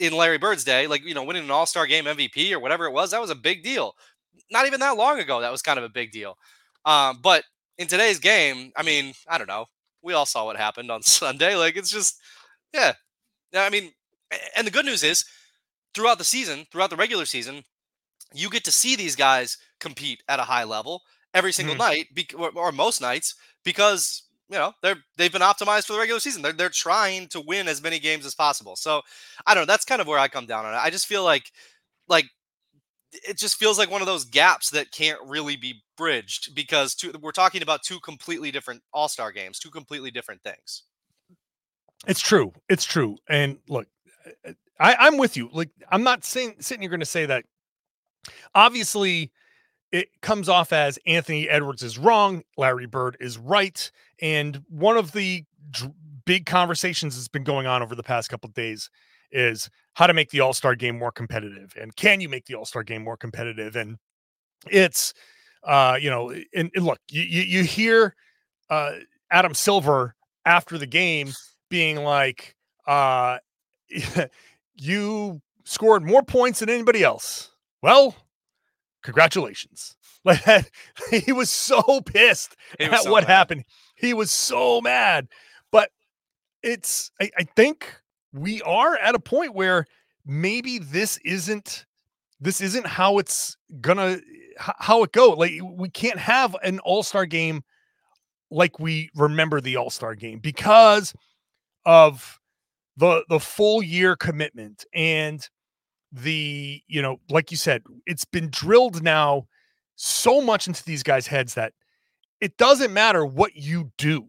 in 0.00 0.16
Larry 0.16 0.38
Bird's 0.38 0.64
day. 0.64 0.86
Like, 0.86 1.04
you 1.04 1.14
know, 1.14 1.22
winning 1.22 1.44
an 1.44 1.50
All 1.50 1.66
Star 1.66 1.86
game 1.86 2.06
MVP 2.06 2.50
or 2.52 2.58
whatever 2.58 2.86
it 2.86 2.92
was, 2.92 3.10
that 3.12 3.20
was 3.20 3.30
a 3.30 3.36
big 3.36 3.62
deal. 3.62 3.94
Not 4.50 4.66
even 4.66 4.80
that 4.80 4.96
long 4.96 5.20
ago, 5.20 5.40
that 5.40 5.52
was 5.52 5.62
kind 5.62 5.78
of 5.78 5.84
a 5.84 5.88
big 5.88 6.10
deal. 6.10 6.36
Um, 6.84 7.20
but 7.22 7.44
in 7.78 7.86
today's 7.86 8.18
game, 8.18 8.72
I 8.76 8.82
mean, 8.82 9.14
I 9.28 9.38
don't 9.38 9.46
know. 9.46 9.66
We 10.02 10.12
all 10.14 10.26
saw 10.26 10.44
what 10.44 10.56
happened 10.56 10.90
on 10.90 11.02
Sunday. 11.04 11.54
Like, 11.56 11.76
it's 11.76 11.90
just, 11.90 12.18
yeah. 12.72 12.92
I 13.54 13.70
mean, 13.70 13.92
and 14.56 14.66
the 14.66 14.70
good 14.70 14.86
news 14.86 15.02
is 15.04 15.24
throughout 15.94 16.18
the 16.18 16.24
season, 16.24 16.66
throughout 16.70 16.90
the 16.90 16.96
regular 16.96 17.24
season, 17.24 17.62
you 18.34 18.50
get 18.50 18.64
to 18.64 18.72
see 18.72 18.96
these 18.96 19.16
guys 19.16 19.56
compete 19.80 20.22
at 20.28 20.40
a 20.40 20.44
high 20.44 20.64
level 20.64 21.02
every 21.34 21.52
single 21.52 21.74
mm-hmm. 21.74 22.36
night 22.38 22.54
or, 22.56 22.72
most 22.72 23.00
nights 23.00 23.34
because 23.64 24.22
you 24.48 24.58
know 24.58 24.72
they're 24.82 24.96
they've 25.16 25.32
been 25.32 25.42
optimized 25.42 25.86
for 25.86 25.94
the 25.94 25.98
regular 25.98 26.20
season. 26.20 26.42
They're, 26.42 26.52
they're 26.52 26.68
trying 26.68 27.28
to 27.28 27.40
win 27.40 27.68
as 27.68 27.82
many 27.82 27.98
games 27.98 28.24
as 28.24 28.34
possible. 28.34 28.76
So 28.76 29.02
i 29.46 29.54
don't 29.54 29.62
know 29.62 29.72
that's 29.72 29.84
kind 29.84 30.00
of 30.00 30.06
where 30.06 30.18
i 30.18 30.28
come 30.28 30.46
down 30.46 30.64
on 30.64 30.74
it. 30.74 30.78
I 30.78 30.90
just 30.90 31.06
feel 31.06 31.24
like 31.24 31.50
like 32.08 32.26
it 33.12 33.38
just 33.38 33.56
feels 33.56 33.78
like 33.78 33.90
one 33.90 34.00
of 34.00 34.06
those 34.06 34.24
gaps 34.24 34.70
that 34.70 34.90
can't 34.90 35.20
really 35.24 35.56
be 35.56 35.82
bridged 35.96 36.54
because 36.54 36.94
two, 36.94 37.12
we're 37.20 37.30
talking 37.30 37.62
about 37.62 37.82
two 37.82 38.00
completely 38.00 38.50
different 38.50 38.82
all-star 38.92 39.32
games 39.32 39.58
two 39.58 39.70
completely 39.70 40.10
different 40.10 40.42
things. 40.42 40.84
It's 42.06 42.20
true 42.20 42.52
it's 42.68 42.84
true 42.84 43.16
and 43.28 43.58
look 43.68 43.86
I, 44.80 44.96
i'm 44.98 45.16
with 45.16 45.36
you 45.36 45.48
like 45.52 45.70
i'm 45.90 46.02
not 46.02 46.24
saying 46.24 46.56
sitting 46.60 46.82
here 46.82 46.90
going 46.90 47.00
to 47.00 47.06
say 47.06 47.26
that 47.26 47.44
Obviously, 48.54 49.30
it 49.92 50.08
comes 50.22 50.48
off 50.48 50.72
as 50.72 50.98
Anthony 51.06 51.48
Edwards 51.48 51.82
is 51.82 51.98
wrong, 51.98 52.42
Larry 52.56 52.86
Bird 52.86 53.16
is 53.20 53.38
right. 53.38 53.90
And 54.20 54.62
one 54.68 54.96
of 54.96 55.12
the 55.12 55.44
dr- 55.70 55.92
big 56.24 56.46
conversations 56.46 57.16
that's 57.16 57.28
been 57.28 57.44
going 57.44 57.66
on 57.66 57.82
over 57.82 57.94
the 57.94 58.02
past 58.02 58.28
couple 58.28 58.48
of 58.48 58.54
days 58.54 58.90
is 59.30 59.68
how 59.94 60.06
to 60.06 60.14
make 60.14 60.30
the 60.30 60.40
All 60.40 60.52
Star 60.52 60.74
game 60.74 60.98
more 60.98 61.12
competitive. 61.12 61.74
And 61.80 61.94
can 61.94 62.20
you 62.20 62.28
make 62.28 62.46
the 62.46 62.54
All 62.54 62.64
Star 62.64 62.82
game 62.82 63.02
more 63.02 63.16
competitive? 63.16 63.76
And 63.76 63.98
it's, 64.70 65.14
uh, 65.62 65.98
you 66.00 66.10
know, 66.10 66.30
and, 66.30 66.70
and 66.74 66.84
look, 66.84 66.98
you, 67.08 67.22
you, 67.22 67.42
you 67.42 67.64
hear 67.64 68.14
uh, 68.70 68.92
Adam 69.30 69.54
Silver 69.54 70.14
after 70.44 70.78
the 70.78 70.86
game 70.86 71.32
being 71.68 72.02
like, 72.02 72.56
uh, 72.86 73.38
you 74.74 75.40
scored 75.64 76.02
more 76.02 76.22
points 76.22 76.60
than 76.60 76.70
anybody 76.70 77.02
else. 77.02 77.50
Well, 77.84 78.16
congratulations. 79.02 79.96
Like 80.26 80.72
he 81.10 81.32
was 81.32 81.50
so 81.50 82.00
pissed 82.00 82.56
was 82.80 82.88
at 82.88 83.02
so 83.02 83.12
what 83.12 83.24
mad. 83.24 83.30
happened. 83.30 83.64
He 83.94 84.14
was 84.14 84.30
so 84.30 84.80
mad. 84.80 85.28
But 85.70 85.90
it's 86.62 87.10
I, 87.20 87.30
I 87.36 87.42
think 87.42 87.94
we 88.32 88.62
are 88.62 88.96
at 88.96 89.14
a 89.14 89.18
point 89.18 89.54
where 89.54 89.84
maybe 90.24 90.78
this 90.78 91.18
isn't 91.26 91.84
this 92.40 92.62
isn't 92.62 92.86
how 92.86 93.18
it's 93.18 93.58
gonna 93.82 94.18
how 94.56 95.02
it 95.02 95.12
go. 95.12 95.32
Like 95.32 95.60
we 95.62 95.90
can't 95.90 96.18
have 96.18 96.56
an 96.62 96.78
all-star 96.78 97.26
game 97.26 97.62
like 98.50 98.80
we 98.80 99.10
remember 99.14 99.60
the 99.60 99.76
all-star 99.76 100.14
game 100.14 100.38
because 100.38 101.12
of 101.84 102.40
the 102.96 103.26
the 103.28 103.40
full 103.40 103.82
year 103.82 104.16
commitment 104.16 104.86
and 104.94 105.46
the 106.14 106.80
you 106.86 107.02
know 107.02 107.18
like 107.28 107.50
you 107.50 107.56
said 107.56 107.82
it's 108.06 108.24
been 108.24 108.48
drilled 108.50 109.02
now 109.02 109.46
so 109.96 110.40
much 110.40 110.68
into 110.68 110.84
these 110.84 111.02
guys 111.02 111.26
heads 111.26 111.54
that 111.54 111.72
it 112.40 112.56
doesn't 112.56 112.92
matter 112.92 113.26
what 113.26 113.56
you 113.56 113.90
do 113.98 114.24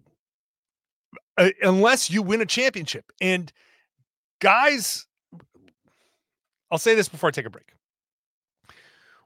uh, 1.37 1.49
unless 1.61 2.09
you 2.09 2.23
win 2.23 2.41
a 2.41 2.45
championship 2.45 3.05
and 3.21 3.53
guys 4.41 5.05
i'll 6.71 6.79
say 6.79 6.95
this 6.95 7.07
before 7.07 7.29
i 7.29 7.31
take 7.31 7.45
a 7.45 7.49
break. 7.51 7.71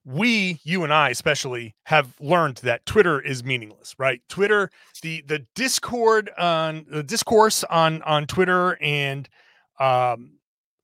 We 0.04 0.60
you 0.64 0.84
and 0.84 0.94
i 0.94 1.10
especially 1.10 1.76
have 1.84 2.14
learned 2.20 2.58
that 2.58 2.86
twitter 2.86 3.22
is 3.22 3.42
meaningless 3.42 3.96
right? 3.98 4.22
Twitter 4.28 4.70
the 5.02 5.22
the 5.28 5.46
discord 5.56 6.30
on 6.38 6.86
the 6.90 7.04
discourse 7.04 7.64
on 7.66 8.02
on 8.02 8.28
twitter 8.28 8.78
and 8.82 9.30
um 9.80 10.39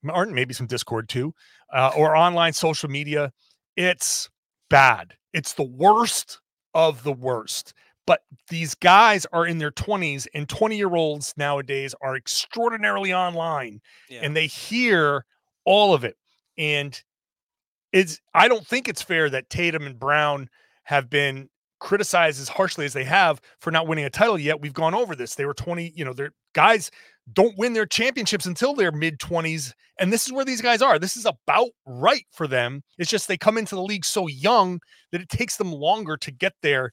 or 0.09 0.25
maybe 0.25 0.53
some 0.53 0.67
discord 0.67 1.09
too 1.09 1.33
uh, 1.73 1.91
or 1.95 2.15
online 2.15 2.53
social 2.53 2.89
media 2.89 3.31
it's 3.75 4.29
bad 4.69 5.13
it's 5.33 5.53
the 5.53 5.63
worst 5.63 6.39
of 6.73 7.03
the 7.03 7.13
worst 7.13 7.73
but 8.07 8.21
these 8.49 8.75
guys 8.75 9.25
are 9.33 9.47
in 9.47 9.57
their 9.57 9.71
20s 9.71 10.27
and 10.33 10.47
20 10.47 10.77
year 10.77 10.95
olds 10.95 11.33
nowadays 11.37 11.95
are 12.01 12.15
extraordinarily 12.15 13.13
online 13.13 13.81
yeah. 14.09 14.19
and 14.21 14.35
they 14.35 14.47
hear 14.47 15.25
all 15.65 15.93
of 15.93 16.03
it 16.03 16.17
and 16.57 17.03
it's 17.95 18.19
I 18.33 18.49
don't 18.49 18.67
think 18.67 18.89
it's 18.89 19.01
fair 19.01 19.29
that 19.29 19.49
Tatum 19.49 19.85
and 19.85 19.97
Brown 19.97 20.49
have 20.83 21.09
been 21.09 21.49
criticized 21.79 22.41
as 22.41 22.49
harshly 22.49 22.85
as 22.85 22.93
they 22.93 23.05
have 23.05 23.39
for 23.59 23.71
not 23.71 23.87
winning 23.87 24.05
a 24.05 24.09
title 24.09 24.37
yet. 24.37 24.61
We've 24.61 24.73
gone 24.73 24.93
over 24.93 25.15
this. 25.15 25.35
They 25.35 25.45
were 25.45 25.53
20, 25.53 25.93
you 25.95 26.03
know, 26.03 26.11
they're 26.11 26.33
guys 26.53 26.91
don't 27.33 27.57
win 27.57 27.73
their 27.73 27.85
championships 27.85 28.45
until 28.45 28.73
their 28.73 28.91
mid 28.91 29.19
20s. 29.19 29.73
And 29.99 30.11
this 30.11 30.25
is 30.25 30.33
where 30.33 30.45
these 30.45 30.61
guys 30.61 30.81
are. 30.81 30.99
This 30.99 31.15
is 31.15 31.25
about 31.25 31.69
right 31.85 32.25
for 32.31 32.47
them. 32.47 32.83
It's 32.97 33.09
just 33.09 33.27
they 33.27 33.37
come 33.37 33.57
into 33.57 33.75
the 33.75 33.83
league 33.83 34.05
so 34.05 34.27
young 34.27 34.79
that 35.11 35.21
it 35.21 35.29
takes 35.29 35.57
them 35.57 35.71
longer 35.71 36.17
to 36.17 36.31
get 36.31 36.53
there 36.61 36.91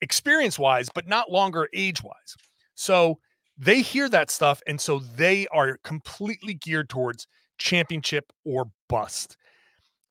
experience 0.00 0.58
wise, 0.58 0.88
but 0.94 1.08
not 1.08 1.30
longer 1.30 1.68
age 1.74 2.02
wise. 2.02 2.36
So 2.74 3.18
they 3.58 3.82
hear 3.82 4.08
that 4.08 4.30
stuff. 4.30 4.62
And 4.66 4.80
so 4.80 5.00
they 5.00 5.46
are 5.48 5.78
completely 5.84 6.54
geared 6.54 6.88
towards 6.88 7.26
championship 7.58 8.32
or 8.44 8.66
bust. 8.88 9.36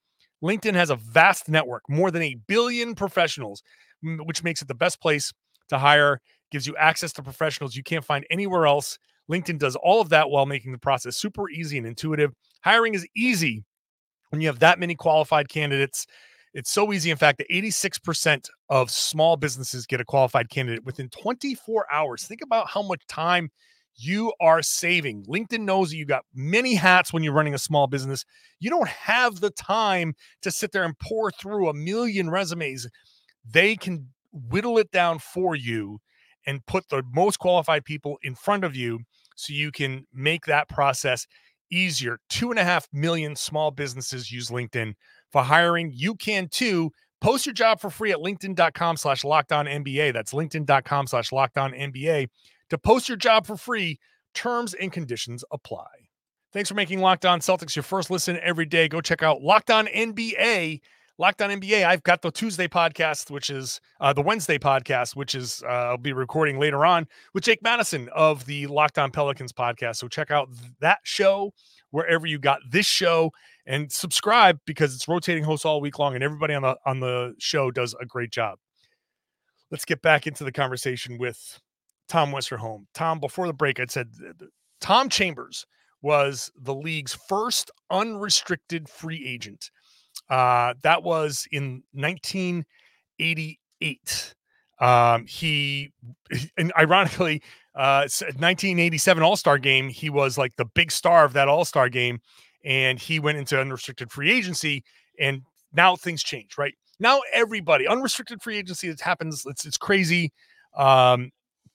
LinkedIn 0.43 0.75
has 0.75 0.91
a 0.91 0.97
vast 0.97 1.49
network, 1.49 1.83
more 1.89 2.11
than 2.11 2.23
a 2.23 2.37
billion 2.47 2.95
professionals, 2.95 3.63
which 4.03 4.43
makes 4.43 4.63
it 4.63 4.69
the 4.69 4.75
best 4.75 5.01
place 5.01 5.33
to 5.69 5.79
hire, 5.79 6.21
gives 6.51 6.67
you 6.67 6.77
access 6.77 7.13
to 7.13 7.23
professionals 7.23 7.77
you 7.77 7.83
can't 7.83 8.05
find 8.05 8.27
anywhere 8.31 8.67
else. 8.67 8.99
LinkedIn 9.31 9.59
does 9.59 9.77
all 9.77 10.01
of 10.01 10.09
that 10.09 10.29
while 10.31 10.47
making 10.47 10.73
the 10.73 10.79
process 10.79 11.17
super 11.17 11.49
easy 11.51 11.79
and 11.79 11.87
intuitive. 11.87 12.33
Hiring 12.63 12.95
is 12.95 13.07
easy 13.17 13.63
when 14.31 14.41
you 14.41 14.49
have 14.49 14.59
that 14.59 14.79
many 14.79 14.95
qualified 14.95 15.49
candidates. 15.49 16.07
It's 16.53 16.71
so 16.71 16.93
easy, 16.93 17.11
in 17.11 17.17
fact, 17.17 17.39
that 17.39 17.49
86% 17.49 18.49
of 18.69 18.91
small 18.91 19.37
businesses 19.37 19.87
get 19.87 20.01
a 20.01 20.05
qualified 20.05 20.51
candidate 20.51 20.85
within 20.85 21.09
24 21.11 21.87
hours. 21.93 22.25
Think 22.25 22.43
about 22.43 22.69
how 22.69 22.83
much 22.83 23.07
time 23.07 23.51
you 23.97 24.33
are 24.41 24.63
saving. 24.63 25.25
LinkedIn 25.25 25.61
knows 25.61 25.91
that 25.91 25.97
you 25.97 26.07
got 26.07 26.25
many 26.35 26.75
hats 26.75 27.13
when 27.13 27.23
you're 27.23 27.33
running 27.33 27.55
a 27.55 27.59
small 27.59 27.87
business. 27.87 28.25
You 28.59 28.71
don't 28.71 28.89
have 28.89 29.41
the 29.41 29.51
time 29.51 30.15
to 30.43 30.51
sit 30.51 30.73
there 30.73 30.85
and 30.85 30.99
pour 30.99 31.31
through 31.31 31.69
a 31.69 31.75
million 31.75 32.31
resumes. 32.31 32.89
They 33.49 33.77
can 33.77 34.09
whittle 34.33 34.79
it 34.79 34.91
down 34.91 35.19
for 35.19 35.55
you 35.55 36.01
and 36.47 36.65
put 36.67 36.89
the 36.89 37.03
most 37.13 37.39
qualified 37.39 37.85
people 37.85 38.17
in 38.23 38.35
front 38.35 38.65
of 38.65 38.75
you 38.75 39.01
so 39.41 39.53
you 39.53 39.73
can 39.73 40.07
make 40.13 40.47
that 40.47 40.69
process 40.69 41.27
easier. 41.71 42.19
Two 42.29 42.51
and 42.51 42.59
a 42.59 42.65
half 42.65 42.89
million 42.93 43.37
small 43.37 43.71
businesses 43.71 44.31
use 44.31 44.51
LinkedIn 44.51 44.95
for 45.31 45.43
hiring. 45.43 45.93
You 45.95 46.15
can 46.15 46.49
too. 46.49 46.91
Post 47.21 47.45
your 47.45 47.53
job 47.53 47.81
for 47.81 47.91
free 47.91 48.13
at 48.13 48.19
LinkedIn.com 48.19 48.97
slash 48.97 49.25
locked 49.25 49.53
on 49.53 49.67
NBA. 49.67 50.15
That's 50.15 50.33
LinkedIn.com 50.33 51.07
slash 51.07 51.33
locked 51.33 51.59
on 51.59 51.73
NBA 51.73 52.29
to 52.71 52.79
post 52.79 53.09
your 53.09 53.19
job 53.19 53.47
for 53.47 53.57
free, 53.57 53.99
terms 54.35 54.75
and 54.75 54.91
conditions 54.91 55.45
apply. 55.51 55.87
Thanks 56.53 56.69
for 56.69 56.75
making 56.75 57.01
Locked 57.01 57.27
On 57.27 57.39
Celtics 57.41 57.77
your 57.77 57.85
first 57.85 58.11
listen 58.11 58.39
every 58.43 58.65
day. 58.65 58.89
Go 58.89 59.01
check 59.01 59.23
out 59.23 59.43
Locked 59.43 59.71
On 59.71 59.87
NBA. 59.87 60.81
Locked 61.21 61.43
On 61.43 61.51
NBA. 61.51 61.85
I've 61.85 62.03
got 62.03 62.23
the 62.23 62.31
Tuesday 62.31 62.67
podcast, 62.67 63.31
which 63.31 63.51
is 63.51 63.79
uh, 64.01 64.11
the 64.11 64.23
Wednesday 64.23 64.57
podcast, 64.57 65.15
which 65.15 65.35
is 65.35 65.63
uh, 65.69 65.91
I'll 65.91 65.99
be 65.99 66.15
recording 66.15 66.59
later 66.59 66.87
on 66.87 67.07
with 67.35 67.45
Jake 67.45 67.63
Madison 67.63 68.09
of 68.15 68.47
the 68.47 68.67
Locked 68.69 68.99
On 68.99 69.11
Pelicans 69.11 69.53
podcast. 69.53 69.97
So 69.97 70.09
check 70.09 70.31
out 70.31 70.49
that 70.81 71.01
show 71.03 71.53
wherever 71.91 72.27
you 72.27 72.39
got 72.39 72.61
this 72.71 72.87
show 72.87 73.33
and 73.67 73.93
subscribe 73.93 74.61
because 74.65 74.95
it's 74.95 75.09
rotating 75.09 75.45
hosts 75.45 75.67
all 75.67 75.83
week 75.83 75.99
long, 75.99 76.15
and 76.15 76.25
everybody 76.25 76.55
on 76.55 76.63
the 76.63 76.77
on 76.87 77.01
the 77.01 77.35
show 77.39 77.71
does 77.71 77.95
a 78.01 78.07
great 78.07 78.31
job. 78.31 78.59
Let's 79.71 79.85
get 79.85 80.01
back 80.01 80.27
into 80.27 80.43
the 80.43 80.53
conversation 80.53 81.19
with 81.19 81.61
Tom 82.09 82.33
Westerholm. 82.33 82.87
Tom, 82.95 83.21
before 83.21 83.47
the 83.47 83.53
break, 83.53 83.79
I 83.79 83.85
said 83.91 84.09
Tom 84.81 85.11
Chambers 85.11 85.67
was 86.01 86.51
the 86.57 86.75
league's 86.75 87.15
first 87.29 87.71
unrestricted 87.91 88.89
free 88.89 89.23
agent. 89.27 89.71
Uh, 90.31 90.73
that 90.83 91.03
was 91.03 91.47
in 91.53 91.83
1988. 91.93 94.35
Um, 94.81 95.27
he, 95.27 95.93
and 96.57 96.73
ironically, 96.79 97.43
uh, 97.75 98.09
1987 98.09 99.23
All 99.23 99.37
Star 99.37 99.59
game, 99.59 99.89
he 99.89 100.09
was 100.09 100.39
like 100.39 100.57
the 100.57 100.65
big 100.65 100.91
star 100.91 101.27
of 101.27 101.35
that 101.35 101.49
All 101.49 101.67
Star 101.67 101.91
game, 101.91 102.21
and 102.65 102.99
he 102.99 103.21
went 103.21 103.37
into 103.39 103.61
unrestricted 103.61 104.11
free 104.11 104.31
agency. 104.31 104.83
And 105.19 105.43
now 105.73 105.97
things 105.97 106.23
change, 106.23 106.57
right? 106.57 106.75
now 107.01 107.21
everybody 107.33 107.89
unrestricted 107.89 108.43
free 108.43 108.59
agency. 108.59 108.89
It 108.89 109.01
happens. 109.01 109.45
It's 109.47 109.65
it's 109.65 109.79
crazy. 109.79 110.31
Um, 110.77 111.31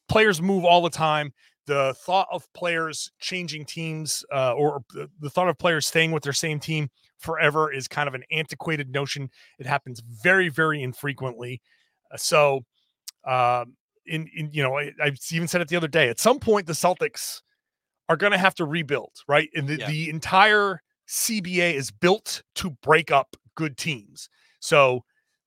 players 0.07 0.41
move 0.41 0.63
all 0.63 0.81
the 0.81 0.89
time. 0.89 1.33
The 1.65 1.95
thought 2.05 2.27
of 2.31 2.47
players 2.53 3.11
changing 3.19 3.65
teams, 3.65 4.23
uh, 4.31 4.53
or 4.53 4.83
the 5.19 5.31
thought 5.31 5.49
of 5.49 5.57
players 5.57 5.87
staying 5.87 6.11
with 6.11 6.23
their 6.23 6.31
same 6.31 6.59
team 6.59 6.89
forever, 7.25 7.71
is 7.71 7.87
kind 7.87 8.07
of 8.07 8.13
an 8.13 8.23
antiquated 8.31 8.89
notion. 8.91 9.29
It 9.59 9.65
happens 9.65 10.01
very, 10.01 10.49
very 10.49 10.81
infrequently. 10.81 11.61
Uh, 12.11 12.17
so, 12.17 12.61
um, 13.27 13.75
in, 14.05 14.29
in 14.35 14.51
you 14.53 14.61
know, 14.63 14.77
I, 14.77 14.91
I 15.03 15.11
even 15.31 15.47
said 15.47 15.61
it 15.61 15.67
the 15.67 15.75
other 15.75 15.87
day. 15.87 16.09
At 16.09 16.19
some 16.19 16.39
point, 16.39 16.67
the 16.67 16.73
Celtics 16.73 17.41
are 18.07 18.15
going 18.15 18.31
to 18.31 18.37
have 18.37 18.53
to 18.55 18.65
rebuild, 18.65 19.11
right? 19.27 19.49
And 19.55 19.67
the, 19.67 19.77
Yeah. 19.77 19.89
the 19.89 20.09
entire 20.09 20.81
CBA 21.07 21.73
is 21.73 21.91
built 21.91 22.43
to 22.55 22.69
break 22.83 23.11
up 23.11 23.35
good 23.55 23.77
teams. 23.77 24.29
So 24.59 25.03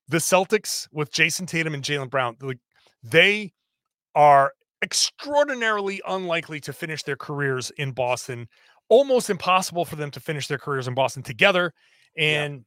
the 0.08 0.18
Celtics 0.18 0.88
with 0.92 1.12
Jayson 1.12 1.46
Tatum 1.46 1.74
and 1.74 1.84
Jaylen 1.84 2.10
Brown, 2.10 2.36
like 2.40 2.58
they 3.02 3.52
are 4.14 4.52
extraordinarily 4.82 6.00
unlikely 6.06 6.60
to 6.60 6.72
finish 6.72 7.02
their 7.02 7.16
careers 7.16 7.70
in 7.78 7.92
Boston. 7.92 8.48
Almost 8.88 9.30
impossible 9.30 9.84
for 9.84 9.96
them 9.96 10.10
to 10.12 10.20
finish 10.20 10.46
their 10.48 10.58
careers 10.58 10.88
in 10.88 10.94
Boston 10.94 11.22
together. 11.22 11.72
Yeah. 12.16 12.44
And 12.44 12.64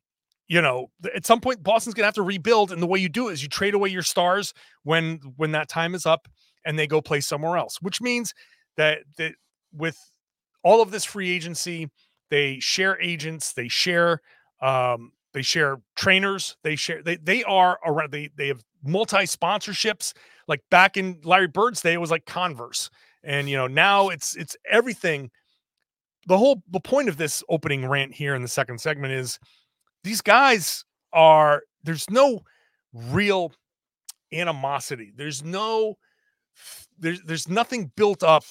you 0.48 0.62
know, 0.62 0.92
at 1.16 1.26
some 1.26 1.40
point 1.40 1.64
Boston's 1.64 1.94
gonna 1.94 2.08
have 2.08 2.16
to 2.16 2.24
rebuild. 2.24 2.72
And 2.72 2.82
the 2.82 2.88
way 2.88 3.00
you 3.00 3.10
do 3.10 3.30
it 3.30 3.34
is 3.34 3.44
you 3.44 3.50
trade 3.50 3.74
away 3.74 3.90
your 3.90 4.04
stars 4.04 4.54
when 4.84 5.20
when 5.38 5.52
that 5.54 5.70
time 5.70 5.96
is 5.96 6.06
up 6.06 6.28
and 6.66 6.78
they 6.78 6.88
go 6.88 7.02
play 7.02 7.22
somewhere 7.22 7.58
else, 7.58 7.82
which 7.82 8.02
means 8.02 8.34
that 8.78 9.00
that 9.18 9.34
with 9.74 9.98
all 10.64 10.82
of 10.82 10.92
this 10.92 11.06
free 11.06 11.30
agency, 11.32 11.90
they 12.30 12.60
share 12.60 13.00
agents, 13.02 13.54
they 13.54 13.68
share 13.68 14.22
um, 14.62 15.12
they 15.34 15.42
share 15.42 15.78
trainers, 15.96 16.58
they 16.64 16.76
share 16.76 17.02
they 17.02 17.18
they 17.18 17.44
are 17.44 17.80
around 17.86 18.12
they 18.12 18.30
they 18.36 18.48
have 18.48 18.62
multi 18.84 19.24
sponsorships. 19.24 20.14
Like 20.48 20.62
back 20.70 20.98
in 20.98 21.22
Larry 21.24 21.48
Bird's 21.48 21.82
day, 21.82 21.94
it 21.94 22.02
was 22.02 22.12
like 22.12 22.26
Converse, 22.26 22.90
and 23.24 23.50
you 23.50 23.56
know 23.58 23.68
now 23.68 24.10
it's 24.10 24.36
it's 24.36 24.56
everything. 24.70 25.32
The 26.28 26.38
whole 26.38 26.62
the 26.70 26.80
point 26.80 27.10
of 27.10 27.18
this 27.18 27.44
opening 27.50 27.88
rant 27.88 28.14
here 28.14 28.36
in 28.36 28.42
the 28.42 28.48
second 28.48 28.80
segment 28.80 29.14
is 29.14 29.40
these 30.04 30.22
guys 30.22 30.86
are 31.14 31.64
there's 31.84 32.10
no 32.10 32.42
real 32.94 33.52
animosity. 34.34 35.12
There's 35.16 35.44
no 35.44 35.96
there's 37.00 37.22
there's 37.24 37.48
nothing 37.50 37.92
built 37.96 38.24
up 38.24 38.44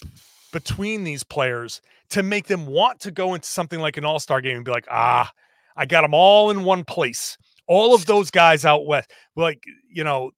between 0.53 1.05
these 1.05 1.23
players 1.23 1.81
to 2.11 2.23
make 2.23 2.49
them 2.49 2.67
want 2.67 3.01
to 3.01 3.11
go 3.11 3.35
into 3.35 3.47
something 3.47 3.79
like 3.79 3.97
an 3.97 4.05
all-star 4.05 4.41
game 4.41 4.57
and 4.57 4.65
be 4.65 4.73
like, 4.73 4.89
ah, 4.91 5.31
I 5.77 5.87
got 5.87 6.03
them 6.03 6.13
all 6.13 6.51
in 6.51 6.65
one 6.65 6.85
place. 6.85 7.39
All 7.69 7.95
of 7.95 8.07
those 8.07 8.33
guys 8.33 8.65
out 8.65 8.85
west. 8.85 9.13
Like, 9.37 9.63
you 9.89 10.03
know, 10.03 10.33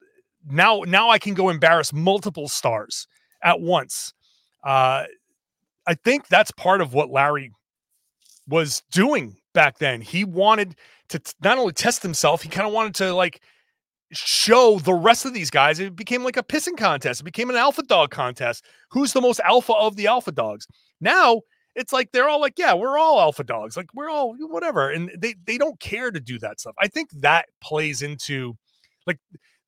now 0.46 0.82
now 0.86 1.08
I 1.08 1.18
can 1.18 1.34
go 1.34 1.48
embarrass 1.48 1.92
multiple 1.92 2.48
stars 2.48 3.06
at 3.42 3.60
once. 3.60 4.12
Uh 4.64 5.04
I 5.86 5.94
think 5.94 6.28
that's 6.28 6.50
part 6.52 6.80
of 6.80 6.94
what 6.94 7.10
Larry 7.10 7.52
was 8.48 8.82
doing 8.90 9.36
back 9.54 9.78
then. 9.78 10.00
He 10.00 10.24
wanted 10.24 10.76
to 11.08 11.18
t- 11.18 11.32
not 11.42 11.58
only 11.58 11.72
test 11.72 12.02
himself, 12.02 12.42
he 12.42 12.48
kind 12.48 12.66
of 12.66 12.72
wanted 12.72 12.94
to 12.96 13.14
like 13.14 13.42
show 14.12 14.78
the 14.78 14.94
rest 14.94 15.24
of 15.24 15.34
these 15.34 15.50
guys. 15.50 15.80
It 15.80 15.96
became 15.96 16.22
like 16.22 16.36
a 16.36 16.42
pissing 16.42 16.76
contest. 16.76 17.20
It 17.20 17.24
became 17.24 17.50
an 17.50 17.56
alpha 17.56 17.82
dog 17.82 18.10
contest. 18.10 18.64
Who's 18.90 19.12
the 19.12 19.20
most 19.20 19.40
alpha 19.40 19.72
of 19.72 19.96
the 19.96 20.06
alpha 20.06 20.32
dogs? 20.32 20.66
Now 21.00 21.42
it's 21.74 21.92
like 21.92 22.12
they're 22.12 22.28
all 22.28 22.40
like, 22.40 22.58
yeah, 22.58 22.74
we're 22.74 22.98
all 22.98 23.20
alpha 23.20 23.44
dogs. 23.44 23.76
Like 23.76 23.88
we're 23.94 24.10
all 24.10 24.34
whatever. 24.38 24.90
And 24.90 25.10
they 25.18 25.34
they 25.46 25.58
don't 25.58 25.80
care 25.80 26.10
to 26.10 26.20
do 26.20 26.38
that 26.40 26.60
stuff. 26.60 26.74
I 26.78 26.88
think 26.88 27.10
that 27.20 27.46
plays 27.60 28.02
into 28.02 28.54
like 29.06 29.18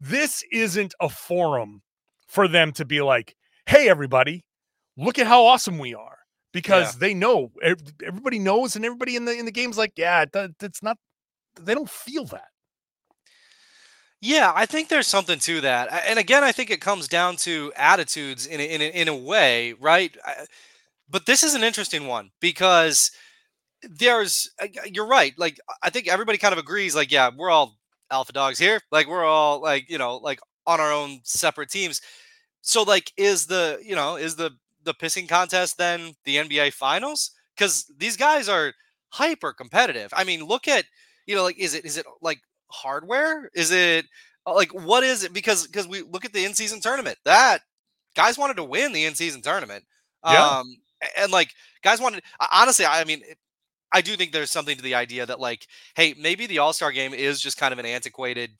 this 0.01 0.45
isn't 0.53 0.95
a 1.01 1.09
forum 1.09 1.83
for 2.27 2.49
them 2.49 2.73
to 2.73 2.85
be 2.85 3.01
like, 3.01 3.37
hey, 3.67 3.89
everybody, 3.89 4.45
look 4.97 5.19
at 5.19 5.27
how 5.27 5.45
awesome 5.47 5.79
we 5.79 5.95
are. 5.95 6.19
Because 6.53 6.99
they 6.99 7.15
know 7.15 7.51
everybody 8.01 8.39
knows, 8.39 8.77
and 8.77 8.85
everybody 8.85 9.17
in 9.17 9.25
the 9.25 9.37
in 9.37 9.45
the 9.45 9.51
game's 9.51 9.77
like, 9.77 9.95
yeah, 9.97 10.25
that's 10.33 10.85
not. 10.85 10.99
They 11.61 11.75
don't 11.75 11.91
feel 11.91 12.27
that. 12.27 12.47
Yeah, 14.21 14.53
I 14.55 14.65
think 14.65 14.89
there's 14.89 15.09
something 15.09 15.41
to 15.41 15.61
that. 15.63 15.93
And 16.07 16.19
again, 16.19 16.45
I 16.45 16.53
think 16.53 16.71
it 16.71 16.81
comes 16.81 17.09
down 17.09 17.37
to 17.39 17.73
attitudes 17.77 18.47
in 18.47 18.61
a, 18.61 18.63
in 18.63 18.81
a, 18.81 18.85
in 18.85 19.09
a 19.09 19.17
way, 19.17 19.75
right? 19.81 20.17
But 21.11 21.27
this 21.27 21.43
is 21.43 21.55
an 21.55 21.65
interesting 21.65 22.07
one 22.07 22.31
because 22.41 23.11
there's 23.83 24.51
uh, 24.63 24.69
you're 24.91 25.07
right. 25.07 25.35
Like 25.37 25.59
I 25.83 25.91
think 25.91 26.09
everybody 26.09 26.39
kind 26.39 26.53
of 26.53 26.59
agrees 26.59 26.95
like 26.95 27.13
yeah, 27.13 27.31
we're 27.37 27.51
all 27.51 27.77
alpha 28.11 28.33
dogs 28.33 28.59
here. 28.59 28.81
Like 28.91 29.09
we're 29.09 29.25
all 29.25 29.61
like, 29.61 29.91
you 29.91 29.99
know, 29.99 30.17
like 30.17 30.39
on 30.67 30.81
our 30.81 30.93
own 30.93 31.21
separate 31.25 31.69
teams. 31.69 32.01
So 32.63 32.83
like 32.83 33.13
is 33.17 33.47
the, 33.47 33.79
you 33.85 33.95
know, 33.95 34.17
is 34.17 34.37
the 34.37 34.53
the 34.85 34.95
pissing 34.95 35.29
contest 35.29 35.79
than 35.79 36.15
the 36.25 36.37
NBA 36.37 36.73
finals? 36.73 37.31
Cuz 37.57 37.85
these 37.97 38.17
guys 38.17 38.49
are 38.49 38.75
hyper 39.11 39.53
competitive. 39.53 40.11
I 40.15 40.25
mean, 40.25 40.45
look 40.45 40.67
at, 40.69 40.87
you 41.27 41.35
know, 41.37 41.45
like 41.45 41.59
is 41.59 41.75
it 41.75 41.85
is 41.85 41.97
it 41.97 42.07
like 42.21 42.41
hardware? 42.71 43.51
Is 43.55 43.71
it 43.71 44.07
uh, 44.47 44.55
like 44.55 44.73
what 44.73 45.05
is 45.05 45.25
it? 45.25 45.33
Because 45.33 45.67
because 45.67 45.87
we 45.87 46.03
look 46.03 46.25
at 46.25 46.33
the 46.33 46.45
in 46.45 46.55
season 46.55 46.81
tournament. 46.81 47.19
That 47.25 47.63
guys 48.15 48.39
wanted 48.39 48.57
to 48.57 48.65
win 48.65 48.93
the 48.93 49.05
in 49.05 49.15
season 49.15 49.43
tournament. 49.43 49.85
Yeah. 50.25 50.47
Um, 50.59 50.77
and 51.17 51.33
like 51.33 51.55
guys 51.83 52.01
wanted. 52.01 52.23
Honestly, 52.51 52.87
I 52.87 53.05
mean, 53.05 53.23
I 53.93 54.01
do 54.01 54.17
think 54.17 54.33
there's 54.33 54.51
something 54.51 54.77
to 54.77 54.83
the 54.83 54.95
idea 54.95 55.27
that 55.27 55.39
like, 55.41 55.67
hey, 55.95 56.15
maybe 56.19 56.47
the 56.47 56.59
All 56.59 56.73
Star 56.73 56.93
game 56.93 57.15
is 57.15 57.41
just 57.41 57.57
kind 57.57 57.73
of 57.73 57.79
an 57.79 57.87
antiquated 57.87 58.51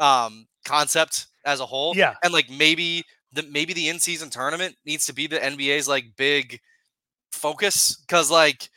um 0.00 0.46
concept 0.64 1.26
as 1.44 1.60
a 1.60 1.66
whole. 1.66 1.94
Yeah. 1.96 2.14
and 2.22 2.32
like 2.32 2.50
maybe 2.50 3.04
the 3.32 3.42
maybe 3.44 3.72
the 3.72 3.88
in 3.88 3.98
season 3.98 4.30
tournament 4.30 4.76
needs 4.84 5.06
to 5.06 5.12
be 5.14 5.26
the 5.26 5.38
NBA's 5.38 5.88
like 5.88 6.16
big 6.16 6.60
focus 7.30 7.96
because 7.96 8.30
like 8.30 8.68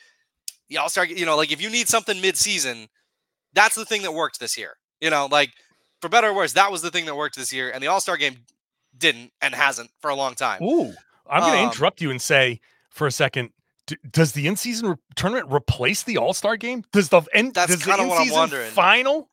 the 0.70 0.78
All 0.78 0.90
Star, 0.90 1.06
you 1.06 1.26
know, 1.26 1.36
like 1.38 1.52
if 1.52 1.62
you 1.62 1.70
need 1.70 1.88
something 1.88 2.20
mid 2.22 2.38
season, 2.38 2.88
that's 3.54 3.76
the 3.76 3.86
thing 3.86 4.02
that 4.04 4.14
worked 4.14 4.40
this 4.40 4.58
year. 4.58 4.78
You 5.02 5.10
know, 5.10 5.28
like 5.30 5.52
for 6.02 6.10
better 6.10 6.30
or 6.30 6.34
worse, 6.34 6.54
that 6.54 6.72
was 6.72 6.82
the 6.82 6.92
thing 6.92 7.06
that 7.06 7.16
worked 7.16 7.36
this 7.36 7.52
year, 7.54 7.70
and 7.72 7.82
the 7.84 7.88
All 7.88 8.00
Star 8.02 8.18
game 8.18 8.38
didn't 8.98 9.32
and 9.42 9.54
hasn't 9.54 9.92
for 10.00 10.10
a 10.10 10.16
long 10.16 10.36
time. 10.36 10.64
Ooh, 10.64 10.94
I'm 11.30 11.42
going 11.42 11.54
to 11.54 11.60
Um, 11.60 11.70
interrupt 11.70 12.02
you 12.02 12.12
and 12.12 12.22
say 12.22 12.62
for 12.90 13.08
a 13.08 13.12
second. 13.12 13.50
d- 13.88 13.98
Does 14.10 14.32
the 14.32 14.48
in-season 14.48 14.88
re- 14.90 14.96
tournament 15.16 15.52
replace 15.52 16.04
the 16.04 16.18
All-Star 16.18 16.56
game? 16.56 16.84
Does 16.94 17.10
the 17.10 17.22
end? 17.34 17.54
That's 17.56 17.76
kinda 17.84 18.08
what 18.08 18.22
I'm 18.22 18.30
wondering. 18.32 18.72
Final, 18.72 19.30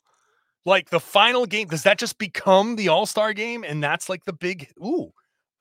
like 0.64 0.90
the 0.90 1.00
final 1.00 1.46
game, 1.46 1.68
does 1.68 1.82
that 1.84 1.98
just 1.98 2.18
become 2.18 2.76
the 2.76 2.88
All-Star 2.88 3.32
game, 3.32 3.64
and 3.64 3.82
that's 3.82 4.08
like 4.08 4.24
the 4.24 4.32
big 4.32 4.72
ooh, 4.78 5.12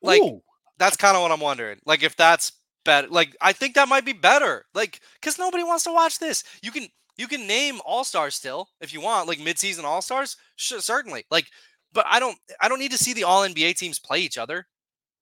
Like, 0.01 0.21
ooh. 0.21 0.41
That's 0.77 0.97
kind 0.97 1.15
of 1.15 1.21
what 1.21 1.31
I'm 1.31 1.39
wondering. 1.39 1.77
Like 1.85 2.01
if 2.01 2.15
that's 2.15 2.53
better, 2.85 3.07
like 3.07 3.35
I 3.39 3.53
think 3.53 3.75
that 3.75 3.87
might 3.87 4.05
be 4.05 4.13
better. 4.13 4.65
Like 4.73 4.99
because 5.21 5.37
nobody 5.37 5.63
wants 5.63 5.83
to 5.83 5.93
watch 5.93 6.17
this. 6.19 6.43
You 6.63 6.71
can 6.71 6.87
you 7.17 7.27
can 7.27 7.45
name 7.47 7.79
All 7.85 8.03
Stars 8.03 8.33
still 8.35 8.67
if 8.81 8.91
you 8.93 8.99
want, 9.01 9.27
like 9.27 9.39
mid 9.39 9.59
season 9.59 9.85
All 9.85 10.01
Stars, 10.01 10.37
sure, 10.55 10.81
certainly. 10.81 11.25
Like, 11.29 11.47
but 11.93 12.05
I 12.09 12.19
don't 12.19 12.37
I 12.59 12.67
don't 12.67 12.79
need 12.79 12.91
to 12.91 12.97
see 12.97 13.13
the 13.13 13.25
All 13.25 13.43
NBA 13.47 13.75
teams 13.75 13.99
play 13.99 14.21
each 14.21 14.37
other. 14.39 14.65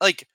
Like 0.01 0.27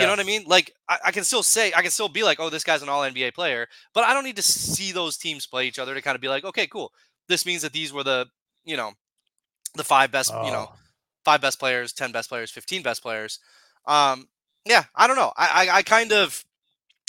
You 0.00 0.06
know 0.06 0.12
what 0.12 0.20
I 0.20 0.24
mean? 0.24 0.44
Like 0.46 0.72
I, 0.88 0.98
I 1.06 1.12
can 1.12 1.24
still 1.24 1.42
say 1.42 1.72
I 1.76 1.82
can 1.82 1.90
still 1.90 2.08
be 2.08 2.22
like, 2.22 2.40
oh, 2.40 2.48
this 2.50 2.64
guy's 2.64 2.82
an 2.82 2.88
all 2.88 3.02
NBA 3.02 3.34
player, 3.34 3.66
but 3.94 4.04
I 4.04 4.14
don't 4.14 4.24
need 4.24 4.36
to 4.36 4.42
see 4.42 4.92
those 4.92 5.18
teams 5.18 5.46
play 5.46 5.66
each 5.66 5.78
other 5.78 5.94
to 5.94 6.00
kind 6.02 6.14
of 6.14 6.20
be 6.22 6.28
like, 6.28 6.44
okay, 6.44 6.66
cool. 6.66 6.92
This 7.28 7.44
means 7.46 7.62
that 7.62 7.72
these 7.72 7.92
were 7.92 8.04
the, 8.04 8.26
you 8.64 8.76
know, 8.76 8.92
the 9.74 9.84
five 9.84 10.10
best, 10.12 10.30
you 10.44 10.50
know, 10.50 10.68
Oh. 10.70 10.74
five 11.24 11.40
best 11.40 11.58
players, 11.58 11.92
ten 11.92 12.12
best 12.12 12.28
players, 12.28 12.50
fifteen 12.50 12.82
best 12.82 13.02
players. 13.02 13.38
Um, 13.86 14.28
yeah, 14.64 14.84
I 14.94 15.06
don't 15.06 15.16
know. 15.16 15.32
I, 15.36 15.68
I, 15.68 15.76
I 15.78 15.82
kind 15.82 16.12
of, 16.12 16.44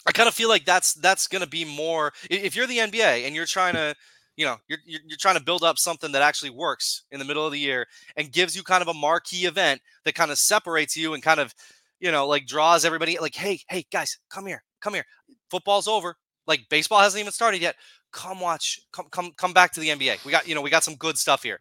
I 0.07 0.11
kind 0.11 0.27
of 0.27 0.33
feel 0.35 0.49
like 0.49 0.65
that's 0.65 0.93
that's 0.95 1.27
gonna 1.27 1.47
be 1.47 1.65
more. 1.65 2.13
If 2.29 2.55
you're 2.55 2.67
the 2.67 2.79
NBA 2.79 3.25
and 3.25 3.35
you're 3.35 3.45
trying 3.45 3.73
to, 3.75 3.95
you 4.37 4.45
know, 4.45 4.57
you're 4.67 4.79
you're, 4.85 5.01
you're 5.05 5.17
trying 5.17 5.37
to 5.37 5.43
build 5.43 5.63
up 5.63 5.77
something 5.77 6.11
that 6.13 6.21
actually 6.21 6.49
works 6.51 7.03
in 7.11 7.19
the 7.19 7.25
middle 7.25 7.45
of 7.45 7.51
the 7.51 7.59
year 7.59 7.87
and 8.17 8.31
gives 8.31 8.55
you 8.55 8.63
kind 8.63 8.81
of 8.81 8.87
a 8.87 8.93
marquee 8.93 9.45
event 9.45 9.81
that 10.05 10.15
kind 10.15 10.31
of 10.31 10.37
separates 10.37 10.97
you 10.97 11.13
and 11.13 11.23
kind 11.23 11.39
of, 11.39 11.53
you 11.99 12.11
know, 12.11 12.27
like 12.27 12.47
draws 12.47 12.85
everybody. 12.85 13.17
Like, 13.19 13.35
hey, 13.35 13.59
hey, 13.69 13.85
guys, 13.91 14.17
come 14.29 14.45
here, 14.47 14.63
come 14.81 14.93
here. 14.93 15.05
Football's 15.51 15.87
over. 15.87 16.15
Like 16.47 16.67
baseball 16.69 16.99
hasn't 16.99 17.21
even 17.21 17.31
started 17.31 17.61
yet. 17.61 17.75
Come 18.13 18.39
watch. 18.39 18.80
Come 18.91 19.08
come 19.12 19.32
come 19.36 19.54
back 19.54 19.73
to 19.73 19.80
the 19.80 19.89
NBA. 19.89 20.23
We 20.23 20.32
got 20.32 20.47
you 20.47 20.56
know 20.56 20.62
we 20.62 20.69
got 20.69 20.84
some 20.84 20.95
good 20.95 21.17
stuff 21.17 21.43
here. 21.43 21.60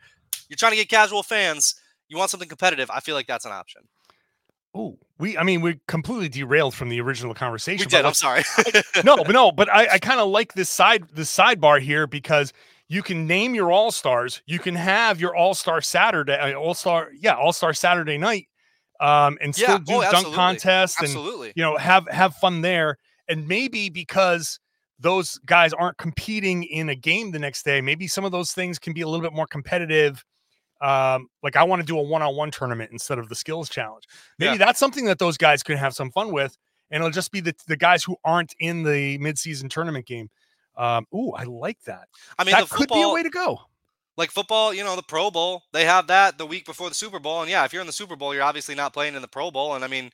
You're 0.49 0.57
trying 0.57 0.73
to 0.73 0.77
get 0.77 0.89
casual 0.89 1.23
fans. 1.23 1.75
You 2.09 2.19
want 2.19 2.31
something 2.31 2.49
competitive. 2.49 2.91
I 2.91 3.01
feel 3.01 3.15
like 3.15 3.27
that's 3.27 3.45
an 3.45 3.53
option. 3.53 3.83
Ooh, 4.77 4.99
we. 5.19 5.37
I 5.37 5.43
mean, 5.43 5.61
we 5.61 5.81
completely 5.89 6.29
derailed 6.29 6.75
from 6.75 6.89
the 6.89 7.01
original 7.01 7.35
conversation. 7.35 7.87
We 7.87 7.91
did. 7.91 8.05
I'm 8.05 8.15
sorry. 8.15 8.43
no, 9.05 9.17
but 9.17 9.33
no, 9.33 9.53
but 9.53 9.69
I, 9.69 9.95
I 9.95 9.99
kind 9.99 10.21
of 10.21 10.29
like 10.29 10.55
this 10.55 10.71
side 10.71 11.05
this 11.13 11.35
sidebar 11.35 11.81
here 11.81 12.07
because 12.07 12.53
you 12.89 13.03
can 13.03 13.27
name 13.27 13.55
your 13.55 13.71
all 13.71 13.91
stars. 13.91 14.43
You 14.47 14.59
can 14.59 14.75
have 14.75 15.21
your 15.21 15.35
all 15.35 15.55
star 15.55 15.81
Saturday, 15.81 16.55
all 16.55 16.75
star, 16.75 17.11
yeah, 17.19 17.35
all 17.35 17.53
star 17.53 17.73
Saturday 17.73 18.19
night, 18.19 18.49
um, 19.01 19.39
and 19.41 19.57
Yeah, 19.57 19.65
still 19.65 19.79
do 19.79 19.95
oh, 19.95 20.11
dunk 20.11 20.35
contests 20.35 20.99
and 20.99 21.07
Absolutely. 21.07 21.53
you 21.57 21.63
know 21.63 21.77
have 21.77 22.07
have 22.09 22.35
fun 22.37 22.61
there. 22.61 22.99
And 23.29 23.49
maybe 23.49 23.89
because 23.89 24.59
those 25.03 25.39
guys 25.45 25.73
aren't 25.73 25.99
competing 25.99 26.63
in 26.65 26.89
a 26.89 26.95
game 26.95 27.31
the 27.33 27.39
next 27.39 27.65
day, 27.65 27.81
maybe 27.81 28.07
some 28.07 28.25
of 28.25 28.33
those 28.33 28.53
things 28.53 28.79
can 28.79 28.93
be 28.93 29.01
a 29.03 29.07
little 29.09 29.21
bit 29.23 29.33
more 29.35 29.47
competitive. 29.47 30.25
Um, 30.81 31.29
like 31.43 31.57
I 31.57 31.63
want 31.65 31.81
to 31.81 31.87
do 31.87 31.99
a 31.99 32.03
one-on-one 32.03 32.51
tournament 32.51 32.91
instead 32.93 33.19
of 33.19 33.29
the 33.29 33.35
skills 33.35 33.69
challenge. 33.69 34.05
Maybe 34.39 34.53
Yeah. 34.53 34.59
that's 34.59 34.81
something 34.81 35.05
that 35.07 35.19
those 35.19 35.37
guys 35.37 35.63
could 35.63 35.77
have 35.79 35.95
some 35.95 36.11
fun 36.11 36.33
with, 36.33 36.57
and 36.91 37.01
it'll 37.03 37.13
just 37.13 37.31
be 37.31 37.41
the, 37.41 37.55
the 37.69 37.77
guys 37.77 38.03
who 38.03 38.17
aren't 38.25 38.55
in 38.59 38.83
the 38.83 39.19
midseason 39.19 39.71
tournament 39.71 40.07
game. 40.07 40.29
Um, 40.77 41.07
ooh, 41.15 41.33
I 41.33 41.45
like 41.45 41.83
that. 41.85 42.09
I 42.39 42.45
mean, 42.45 42.53
that 42.53 42.69
the 42.69 42.75
could 42.75 42.89
be 42.89 43.03
a 43.03 43.09
way 43.11 43.23
to 43.23 43.31
go. 43.31 43.61
like 44.17 44.31
football, 44.31 44.73
you 44.75 44.83
know, 44.85 44.97
the 44.97 45.03
Pro 45.03 45.31
Bowl, 45.31 45.63
they 45.73 45.85
have 45.85 46.07
that 46.09 46.37
the 46.39 46.47
week 46.47 46.65
before 46.65 46.89
the 46.89 46.95
Super 46.95 47.19
Bowl. 47.19 47.43
And 47.43 47.51
yeah, 47.51 47.65
if 47.65 47.73
you're 47.73 47.81
in 47.83 47.87
the 47.87 47.93
Super 47.93 48.17
Bowl, 48.17 48.35
you're 48.35 48.43
obviously 48.43 48.75
not 48.75 48.93
playing 48.93 49.15
in 49.15 49.23
the 49.23 49.29
Pro 49.29 49.51
Bowl. 49.51 49.75
And 49.75 49.85
I 49.85 49.89
mean, 49.89 50.11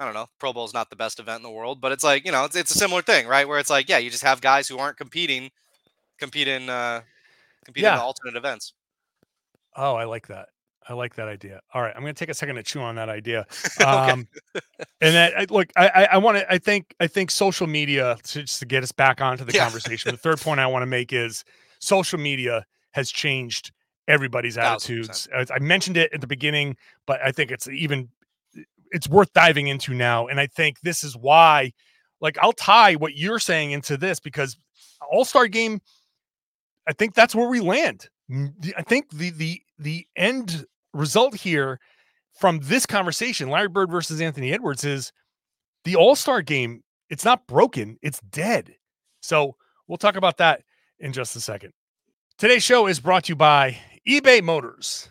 I 0.00 0.06
don't 0.06 0.14
know, 0.14 0.26
Pro 0.38 0.52
Bowl 0.54 0.64
is 0.64 0.72
not 0.72 0.88
the 0.88 0.96
best 0.96 1.20
event 1.20 1.36
in 1.36 1.42
the 1.42 1.50
world, 1.50 1.80
but 1.80 1.92
it's 1.92 2.02
like, 2.02 2.24
you 2.24 2.32
know, 2.32 2.46
it's, 2.46 2.56
it's 2.56 2.74
a 2.74 2.78
similar 2.78 3.02
thing, 3.02 3.26
right? 3.26 3.46
Where 3.46 3.58
it's 3.58 3.68
like, 3.68 3.86
yeah, 3.88 3.98
you 3.98 4.10
just 4.10 4.24
have 4.24 4.40
guys 4.40 4.66
who 4.66 4.78
aren't 4.78 4.96
competing, 4.96 5.50
compete 6.18 6.48
in, 6.48 6.70
uh, 6.70 7.02
compete 7.66 7.82
Yeah. 7.84 7.96
the 7.96 8.02
alternate 8.02 8.34
events. 8.36 8.72
Oh, 9.76 9.94
I 9.94 10.04
like 10.04 10.26
that. 10.28 10.48
I 10.88 10.94
like 10.94 11.14
that 11.16 11.28
idea. 11.28 11.60
All 11.74 11.82
right, 11.82 11.92
I'm 11.94 12.00
going 12.02 12.14
to 12.14 12.18
take 12.18 12.30
a 12.30 12.34
second 12.34 12.56
to 12.56 12.62
chew 12.62 12.80
on 12.80 12.94
that 12.96 13.10
idea. 13.10 13.46
Um, 13.86 14.26
and 15.02 15.14
that 15.14 15.38
I- 15.38 15.46
look, 15.50 15.68
I 15.76 15.88
I, 15.88 16.04
I 16.12 16.18
want 16.18 16.38
to. 16.38 16.50
I 16.52 16.56
think 16.58 16.94
I 16.98 17.06
think 17.06 17.30
social 17.30 17.66
media 17.66 18.16
to, 18.24 18.42
just 18.42 18.58
to 18.60 18.66
get 18.66 18.82
us 18.82 18.90
back 18.92 19.20
onto 19.20 19.44
the 19.44 19.52
Yeah. 19.52 19.64
conversation. 19.64 20.10
The 20.12 20.16
third 20.18 20.40
point 20.40 20.58
I 20.60 20.66
want 20.66 20.82
to 20.82 20.86
make 20.86 21.12
is 21.12 21.44
social 21.78 22.18
media 22.18 22.64
has 22.92 23.10
changed 23.10 23.70
everybody's 24.08 24.56
attitudes. 24.58 25.28
I 25.32 25.58
mentioned 25.60 25.96
it 25.98 26.12
at 26.12 26.20
the 26.22 26.26
beginning, 26.26 26.76
but 27.06 27.20
I 27.24 27.30
think 27.32 27.50
it's 27.50 27.68
even 27.68 28.08
it's 28.90 29.08
worth 29.08 29.32
diving 29.32 29.68
into 29.68 29.94
now. 29.94 30.26
And 30.26 30.40
I 30.40 30.46
think 30.46 30.80
this 30.80 31.04
is 31.04 31.16
why, 31.16 31.72
like, 32.20 32.36
I'll 32.40 32.52
tie 32.52 32.94
what 32.94 33.16
you're 33.16 33.38
saying 33.38 33.72
into 33.72 33.96
this 33.96 34.20
because 34.20 34.56
All 35.10 35.24
Star 35.24 35.46
Game. 35.46 35.80
I 36.88 36.92
think 36.92 37.14
that's 37.14 37.34
where 37.34 37.48
we 37.48 37.60
land. 37.60 38.08
I 38.76 38.82
think 38.82 39.10
the 39.10 39.30
the 39.30 39.60
the 39.78 40.06
end 40.16 40.64
result 40.92 41.34
here 41.34 41.78
from 42.38 42.60
this 42.62 42.86
conversation, 42.86 43.50
Larry 43.50 43.68
Bird 43.68 43.90
versus 43.90 44.20
Anthony 44.20 44.52
Edwards, 44.52 44.84
is 44.84 45.12
the 45.84 45.96
All 45.96 46.16
Star 46.16 46.42
game. 46.42 46.82
It's 47.10 47.24
not 47.24 47.46
broken; 47.46 47.98
it's 48.02 48.20
dead. 48.20 48.74
So 49.20 49.56
we'll 49.88 49.98
talk 49.98 50.16
about 50.16 50.38
that 50.38 50.62
in 50.98 51.12
just 51.12 51.36
a 51.36 51.40
second. 51.40 51.72
Today's 52.38 52.62
show 52.62 52.86
is 52.86 53.00
brought 53.00 53.24
to 53.24 53.32
you 53.32 53.36
by 53.36 53.78
eBay 54.08 54.42
Motors. 54.42 55.10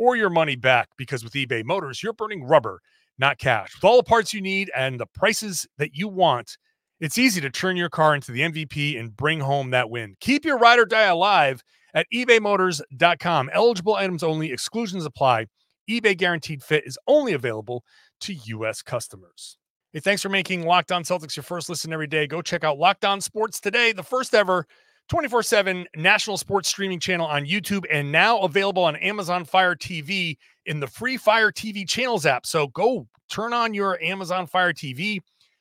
or 0.00 0.16
your 0.16 0.30
money 0.30 0.56
back 0.56 0.88
because 0.96 1.22
with 1.22 1.34
eBay 1.34 1.62
Motors, 1.62 2.02
you're 2.02 2.14
burning 2.14 2.42
rubber, 2.42 2.80
not 3.18 3.38
cash. 3.38 3.74
With 3.76 3.84
all 3.84 3.98
the 3.98 4.02
parts 4.02 4.32
you 4.32 4.40
need 4.40 4.70
and 4.74 4.98
the 4.98 5.06
prices 5.06 5.68
that 5.76 5.94
you 5.94 6.08
want, 6.08 6.56
it's 7.00 7.18
easy 7.18 7.40
to 7.42 7.50
turn 7.50 7.76
your 7.76 7.90
car 7.90 8.14
into 8.14 8.32
the 8.32 8.40
MVP 8.40 8.98
and 8.98 9.14
bring 9.14 9.40
home 9.40 9.70
that 9.70 9.90
win. 9.90 10.16
Keep 10.20 10.46
your 10.46 10.56
ride 10.56 10.78
or 10.78 10.86
die 10.86 11.02
alive 11.02 11.62
at 11.92 12.06
ebaymotors.com. 12.14 13.50
Eligible 13.52 13.94
items 13.94 14.22
only, 14.22 14.50
exclusions 14.50 15.04
apply. 15.04 15.46
eBay 15.88 16.16
Guaranteed 16.16 16.62
Fit 16.62 16.86
is 16.86 16.98
only 17.06 17.34
available 17.34 17.84
to 18.20 18.32
U.S. 18.32 18.80
customers. 18.80 19.58
Hey, 19.92 20.00
thanks 20.00 20.22
for 20.22 20.30
making 20.30 20.64
Locked 20.64 20.92
On 20.92 21.02
Celtics 21.02 21.36
your 21.36 21.42
first 21.42 21.68
listen 21.68 21.92
every 21.92 22.06
day. 22.06 22.26
Go 22.26 22.40
check 22.40 22.64
out 22.64 22.78
Locked 22.78 23.04
On 23.04 23.20
Sports 23.20 23.60
today, 23.60 23.92
the 23.92 24.02
first 24.02 24.34
ever 24.34 24.66
24 25.10 25.42
7 25.42 25.86
national 25.96 26.38
sports 26.38 26.68
streaming 26.68 27.00
channel 27.00 27.26
on 27.26 27.44
YouTube 27.44 27.84
and 27.90 28.12
now 28.12 28.38
available 28.42 28.84
on 28.84 28.94
Amazon 28.96 29.44
Fire 29.44 29.74
TV 29.74 30.38
in 30.66 30.78
the 30.78 30.86
free 30.86 31.16
Fire 31.16 31.50
TV 31.50 31.86
channels 31.86 32.26
app. 32.26 32.46
So 32.46 32.68
go 32.68 33.08
turn 33.28 33.52
on 33.52 33.74
your 33.74 34.00
Amazon 34.00 34.46
Fire 34.46 34.72
TV. 34.72 35.18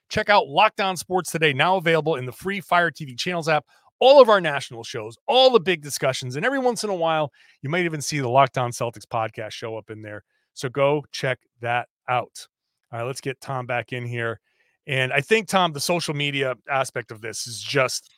Check 0.08 0.30
out 0.30 0.48
Locked 0.48 0.80
On 0.82 0.96
Sports 0.96 1.32
today, 1.32 1.52
now 1.52 1.78
available 1.78 2.16
in 2.16 2.28
the 2.28 2.32
free 2.32 2.62
Fire 2.62 2.92
TV 2.92 3.18
channels 3.18 3.50
app. 3.50 3.66
All 4.00 4.22
of 4.22 4.30
our 4.30 4.40
national 4.40 4.84
shows, 4.84 5.18
all 5.28 5.50
the 5.50 5.60
big 5.60 5.82
discussions, 5.82 6.36
and 6.36 6.46
every 6.46 6.60
once 6.60 6.84
in 6.84 6.92
a 6.92 6.96
while, 6.96 7.32
you 7.64 7.70
might 7.72 7.86
even 7.86 8.02
see 8.02 8.20
the 8.20 8.30
Locked 8.30 8.60
On 8.60 8.70
Celtics 8.70 9.06
podcast 9.12 9.52
show 9.52 9.76
up 9.76 9.90
in 9.90 10.04
there. 10.04 10.24
So 10.54 10.70
go 10.70 11.04
check 11.12 11.40
that 11.62 11.88
out. 12.08 12.48
All 12.92 13.00
right, 13.00 13.06
let's 13.06 13.20
get 13.20 13.42
Tom 13.42 13.66
back 13.66 13.94
in 13.94 14.06
here. 14.06 14.40
And 14.86 15.12
I 15.12 15.22
think, 15.22 15.48
Tom, 15.48 15.74
the 15.74 15.80
social 15.80 16.14
media 16.14 16.56
aspect 16.70 17.12
of 17.12 17.22
this 17.22 17.48
is 17.48 17.60
just 17.60 18.10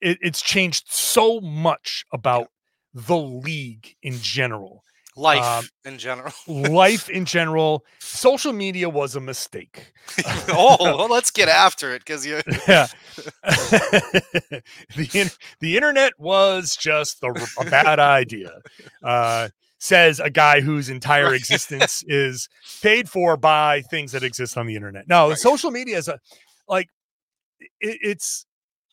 it, 0.00 0.18
it's 0.20 0.40
changed 0.42 0.84
so 0.88 1.40
much 1.40 2.04
about 2.12 2.48
the 2.92 3.16
league 3.16 3.94
in 4.02 4.18
general 4.20 4.82
Life 5.16 5.44
Um, 5.44 5.68
in 5.84 5.98
general. 5.98 6.32
life 6.48 7.08
in 7.18 7.24
general 7.24 7.84
social 8.00 8.52
media 8.52 8.88
was 8.88 9.14
a 9.14 9.20
mistake 9.20 9.92
oh, 10.48 10.76
well, 10.80 11.08
let's 11.08 11.30
get 11.30 11.48
after 11.48 11.94
it 11.94 12.00
because 12.04 12.26
you. 12.26 12.40
yeah 12.68 12.88
the, 14.96 15.08
in- 15.14 15.30
the 15.60 15.76
internet 15.76 16.12
was 16.18 16.76
just 16.76 17.22
a 17.22 17.32
bad 17.70 17.98
idea 17.98 18.52
uh, 19.02 19.48
says 19.78 20.18
a 20.20 20.30
guy 20.30 20.60
whose 20.60 20.88
entire 20.88 21.26
Right. 21.26 21.34
existence 21.36 22.02
is 22.06 22.48
paid 22.82 23.08
for 23.08 23.36
by 23.36 23.82
things 23.82 24.12
that 24.12 24.22
exist 24.22 24.56
on 24.56 24.66
the 24.66 24.74
internet 24.76 25.06
no 25.08 25.28
Right. 25.30 25.38
social 25.38 25.70
media 25.70 25.96
is 25.98 26.08
a 26.08 26.18
like 26.68 26.88
it, 27.80 27.98
it's 28.02 28.46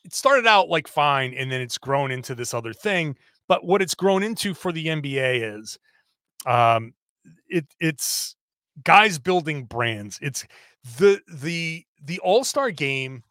it 0.03 0.13
started 0.13 0.47
out 0.47 0.69
like 0.69 0.87
fine 0.87 1.33
and 1.33 1.51
then 1.51 1.61
it's 1.61 1.77
grown 1.77 2.11
into 2.11 2.35
this 2.35 2.53
other 2.53 2.73
thing 2.73 3.15
but 3.47 3.65
what 3.65 3.81
it's 3.81 3.95
grown 3.95 4.23
into 4.23 4.53
for 4.53 4.71
the 4.71 4.87
nba 4.87 5.57
is 5.59 5.77
um 6.45 6.93
it 7.49 7.65
it's 7.79 8.35
guys 8.83 9.19
building 9.19 9.65
brands. 9.65 10.19
It's 10.21 10.45
the 10.97 11.19
the 11.27 11.85
the 12.03 12.19
all-star 12.19 12.71
game 12.71 13.23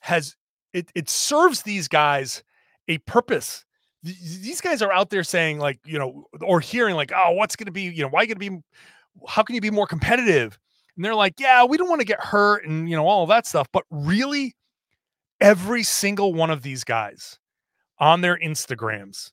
has 0.00 0.34
it 0.72 0.90
it 0.94 1.08
serves 1.08 1.62
these 1.62 1.88
guys 1.88 2.42
a 2.88 2.98
purpose. 2.98 3.64
These 4.02 4.60
guys 4.60 4.80
are 4.80 4.92
out 4.92 5.10
there 5.10 5.24
saying 5.24 5.58
like 5.58 5.78
you 5.84 5.98
know 5.98 6.26
or 6.40 6.60
hearing 6.60 6.94
like 6.96 7.12
oh 7.14 7.32
what's 7.32 7.56
going 7.56 7.66
to 7.66 7.72
be 7.72 7.82
you 7.82 8.02
know 8.02 8.08
why 8.08 8.22
you 8.22 8.34
going 8.34 8.40
to 8.40 8.58
be 8.58 8.62
how 9.26 9.42
can 9.42 9.54
you 9.54 9.60
be 9.60 9.70
more 9.70 9.86
competitive? 9.86 10.58
And 10.96 11.04
they're 11.04 11.14
like 11.14 11.34
yeah 11.38 11.64
we 11.64 11.76
don't 11.76 11.88
want 11.88 12.00
to 12.00 12.06
get 12.06 12.20
hurt 12.20 12.64
and 12.64 12.88
you 12.88 12.96
know 12.96 13.06
all 13.06 13.26
that 13.26 13.46
stuff 13.46 13.68
but 13.72 13.84
really 13.90 14.54
every 15.40 15.82
single 15.82 16.34
one 16.34 16.50
of 16.50 16.62
these 16.62 16.84
guys 16.84 17.38
on 17.98 18.20
their 18.20 18.38
instagrams 18.38 19.30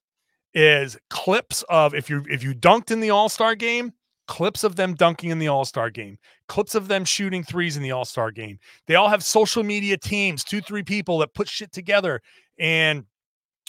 is 0.53 0.97
clips 1.09 1.63
of 1.69 1.93
if 1.93 2.09
you 2.09 2.23
if 2.29 2.43
you 2.43 2.53
dunked 2.53 2.91
in 2.91 2.99
the 2.99 3.09
all-star 3.09 3.55
game 3.55 3.91
clips 4.27 4.63
of 4.63 4.75
them 4.75 4.95
dunking 4.95 5.29
in 5.29 5.37
the 5.37 5.47
all-star 5.47 5.89
game 5.89 6.17
clips 6.47 6.75
of 6.75 6.87
them 6.87 7.05
shooting 7.05 7.43
threes 7.43 7.77
in 7.77 7.83
the 7.83 7.91
all-star 7.91 8.31
game. 8.31 8.59
They 8.87 8.95
all 8.95 9.09
have 9.09 9.23
social 9.23 9.63
media 9.63 9.97
teams 9.97 10.43
two 10.43 10.61
three 10.61 10.83
people 10.83 11.19
that 11.19 11.33
put 11.33 11.47
shit 11.47 11.71
together 11.71 12.21
and 12.57 13.05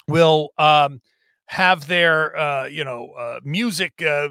will 0.08 0.50
um 0.58 1.00
have 1.46 1.86
their 1.86 2.36
uh 2.36 2.66
you 2.66 2.84
know 2.84 3.10
uh 3.18 3.40
music 3.44 4.02
uh 4.02 4.28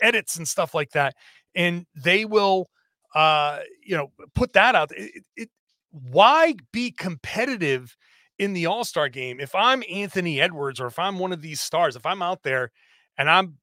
edits 0.00 0.36
and 0.36 0.46
stuff 0.46 0.74
like 0.74 0.90
that. 0.90 1.14
And 1.54 1.86
they 1.94 2.24
will 2.24 2.68
uh 3.14 3.60
you 3.84 3.96
know 3.96 4.10
put 4.34 4.52
that 4.54 4.74
out. 4.74 4.90
It, 4.96 5.24
it, 5.36 5.50
why 5.90 6.54
be 6.72 6.90
competitive 6.90 7.96
in 8.38 8.52
the 8.52 8.66
all-star 8.66 9.08
game 9.08 9.40
if 9.40 9.54
i'm 9.54 9.82
anthony 9.90 10.40
edwards 10.40 10.80
or 10.80 10.86
if 10.86 10.98
i'm 10.98 11.18
one 11.18 11.32
of 11.32 11.42
these 11.42 11.60
stars 11.60 11.96
if 11.96 12.06
i'm 12.06 12.22
out 12.22 12.42
there 12.42 12.70
and 13.18 13.28
i'm 13.28 13.58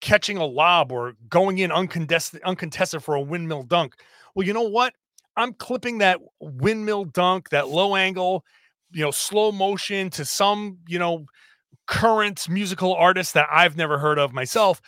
catching 0.00 0.36
a 0.36 0.46
lob 0.46 0.92
or 0.92 1.14
going 1.28 1.58
in 1.58 1.72
uncontested 1.72 2.40
uncontested 2.42 3.02
for 3.02 3.14
a 3.14 3.20
windmill 3.20 3.62
dunk? 3.62 3.94
Well 4.34 4.46
you 4.46 4.52
know 4.52 4.62
what? 4.62 4.94
I'm 5.36 5.52
clipping 5.54 5.98
that 5.98 6.20
windmill 6.40 7.04
dunk 7.06 7.50
that 7.50 7.68
low 7.68 7.96
angle 7.96 8.44
you 8.92 9.04
know 9.04 9.10
slow 9.10 9.52
motion 9.52 10.10
to 10.10 10.24
some 10.24 10.78
you 10.86 10.98
know 10.98 11.26
current 11.86 12.48
musical 12.48 12.94
artist 12.94 13.34
that 13.34 13.46
i've 13.50 13.76
never 13.76 13.98
heard 13.98 14.18
of 14.18 14.32
myself 14.32 14.80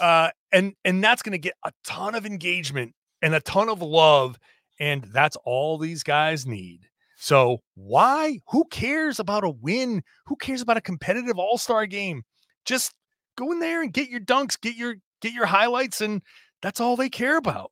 uh 0.00 0.30
and 0.52 0.74
and 0.84 1.02
that's 1.02 1.22
going 1.22 1.32
to 1.32 1.38
get 1.38 1.54
a 1.64 1.72
ton 1.84 2.14
of 2.14 2.26
engagement 2.26 2.92
and 3.22 3.34
a 3.34 3.40
ton 3.40 3.68
of 3.68 3.80
love 3.80 4.36
and 4.80 5.04
that's 5.12 5.36
all 5.44 5.78
these 5.78 6.02
guys 6.02 6.46
need 6.46 6.80
so 7.16 7.58
why 7.74 8.38
who 8.48 8.64
cares 8.70 9.18
about 9.18 9.44
a 9.44 9.50
win 9.50 10.02
who 10.26 10.36
cares 10.36 10.60
about 10.60 10.76
a 10.76 10.82
competitive 10.82 11.38
all-star 11.38 11.86
game 11.86 12.22
just 12.64 12.92
go 13.36 13.52
in 13.52 13.60
there 13.60 13.82
and 13.82 13.92
get 13.92 14.08
your 14.08 14.20
dunks 14.20 14.60
get 14.60 14.76
your 14.76 14.96
get 15.20 15.32
your 15.32 15.46
highlights 15.46 16.00
and 16.00 16.22
that's 16.62 16.80
all 16.80 16.96
they 16.96 17.08
care 17.08 17.36
about 17.36 17.70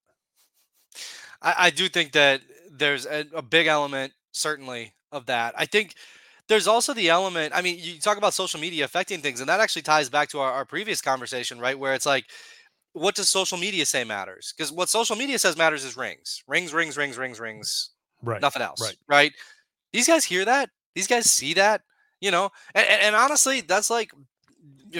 I, 1.43 1.55
I 1.59 1.71
do 1.71 1.89
think 1.89 2.13
that 2.13 2.41
there's 2.71 3.07
a, 3.07 3.27
a 3.35 3.43
big 3.43 3.67
element, 3.67 4.13
certainly, 4.33 4.95
of 5.11 5.27
that. 5.27 5.55
I 5.57 5.67
think 5.67 5.95
there's 6.49 6.67
also 6.67 6.95
the 6.95 7.11
element. 7.11 7.53
I 7.55 7.63
mean, 7.63 7.79
you 7.81 7.99
talk 7.99 8.17
about 8.17 8.35
social 8.35 8.61
media 8.61 8.85
affecting 8.85 9.21
things, 9.21 9.41
and 9.41 9.49
that 9.49 9.61
actually 9.61 9.83
ties 9.83 10.09
back 10.09 10.29
to 10.31 10.41
our, 10.41 10.53
our 10.53 10.65
previous 10.65 11.01
conversation, 11.01 11.59
right? 11.59 11.79
Where 11.79 11.95
it's 11.95 12.07
like, 12.07 12.27
what 12.93 13.15
does 13.15 13.29
social 13.29 13.59
media 13.59 13.87
say 13.87 14.05
matters? 14.05 14.53
Because 14.57 14.73
what 14.73 14.89
social 14.89 15.17
media 15.17 15.39
says 15.39 15.57
matters 15.57 15.85
is 15.85 15.97
rings, 15.97 16.43
rings, 16.47 16.75
rings, 16.75 16.97
rings, 16.97 17.19
rings, 17.19 17.39
mm, 17.39 17.43
rings. 17.43 17.91
Right. 18.23 18.41
Nothing 18.41 18.63
else. 18.63 18.81
Right. 18.81 18.97
Right. 19.09 19.33
These 19.93 20.07
guys 20.07 20.25
hear 20.25 20.45
that. 20.45 20.71
These 20.95 21.07
guys 21.07 21.31
see 21.31 21.55
that. 21.55 21.83
You 22.21 22.31
know, 22.31 22.51
and, 22.75 22.87
and, 22.87 23.03
and 23.03 23.17
honestly, 23.17 23.63
that's 23.63 23.91
like 23.91 24.13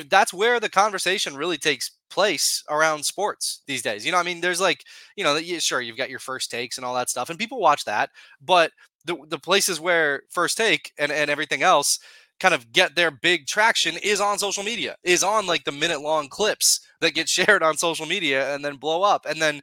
that's 0.09 0.35
where 0.35 0.59
the 0.59 0.69
conversation 0.69 1.37
really 1.37 1.59
takes 1.59 1.93
place 2.11 2.65
around 2.69 3.05
sports 3.05 3.63
these 3.67 3.81
days. 3.83 4.05
You 4.05 4.11
know, 4.11 4.19
I 4.19 4.25
mean, 4.25 4.41
there's 4.41 4.61
like, 4.61 4.85
you 5.17 5.23
know, 5.23 5.39
sure, 5.59 5.81
you've 5.81 5.97
got 5.97 6.11
your 6.11 6.19
first 6.19 6.51
takes 6.51 6.79
and 6.79 6.85
all 6.85 6.95
that 6.97 7.11
stuff, 7.11 7.31
and 7.31 7.39
people 7.39 7.61
watch 7.61 7.85
that, 7.85 8.11
but 8.41 8.73
the 9.05 9.17
the 9.29 9.39
places 9.39 9.81
where 9.81 10.23
first 10.31 10.57
take 10.57 10.93
and, 10.99 11.11
and 11.13 11.31
everything 11.31 11.63
else 11.63 11.99
kind 12.43 12.55
of 12.55 12.73
get 12.73 12.97
their 12.97 13.13
big 13.13 13.47
traction 13.47 13.97
is 14.03 14.21
on 14.21 14.37
social 14.37 14.65
media, 14.65 14.97
is 15.05 15.23
on 15.23 15.47
like 15.47 15.63
the 15.63 15.71
minute 15.71 16.01
long 16.03 16.29
clips 16.29 16.81
that 17.01 17.15
get 17.15 17.29
shared 17.29 17.63
on 17.63 17.77
social 17.77 18.05
media 18.05 18.53
and 18.53 18.65
then 18.65 18.77
blow 18.77 19.03
up. 19.03 19.25
And 19.27 19.41
then 19.41 19.61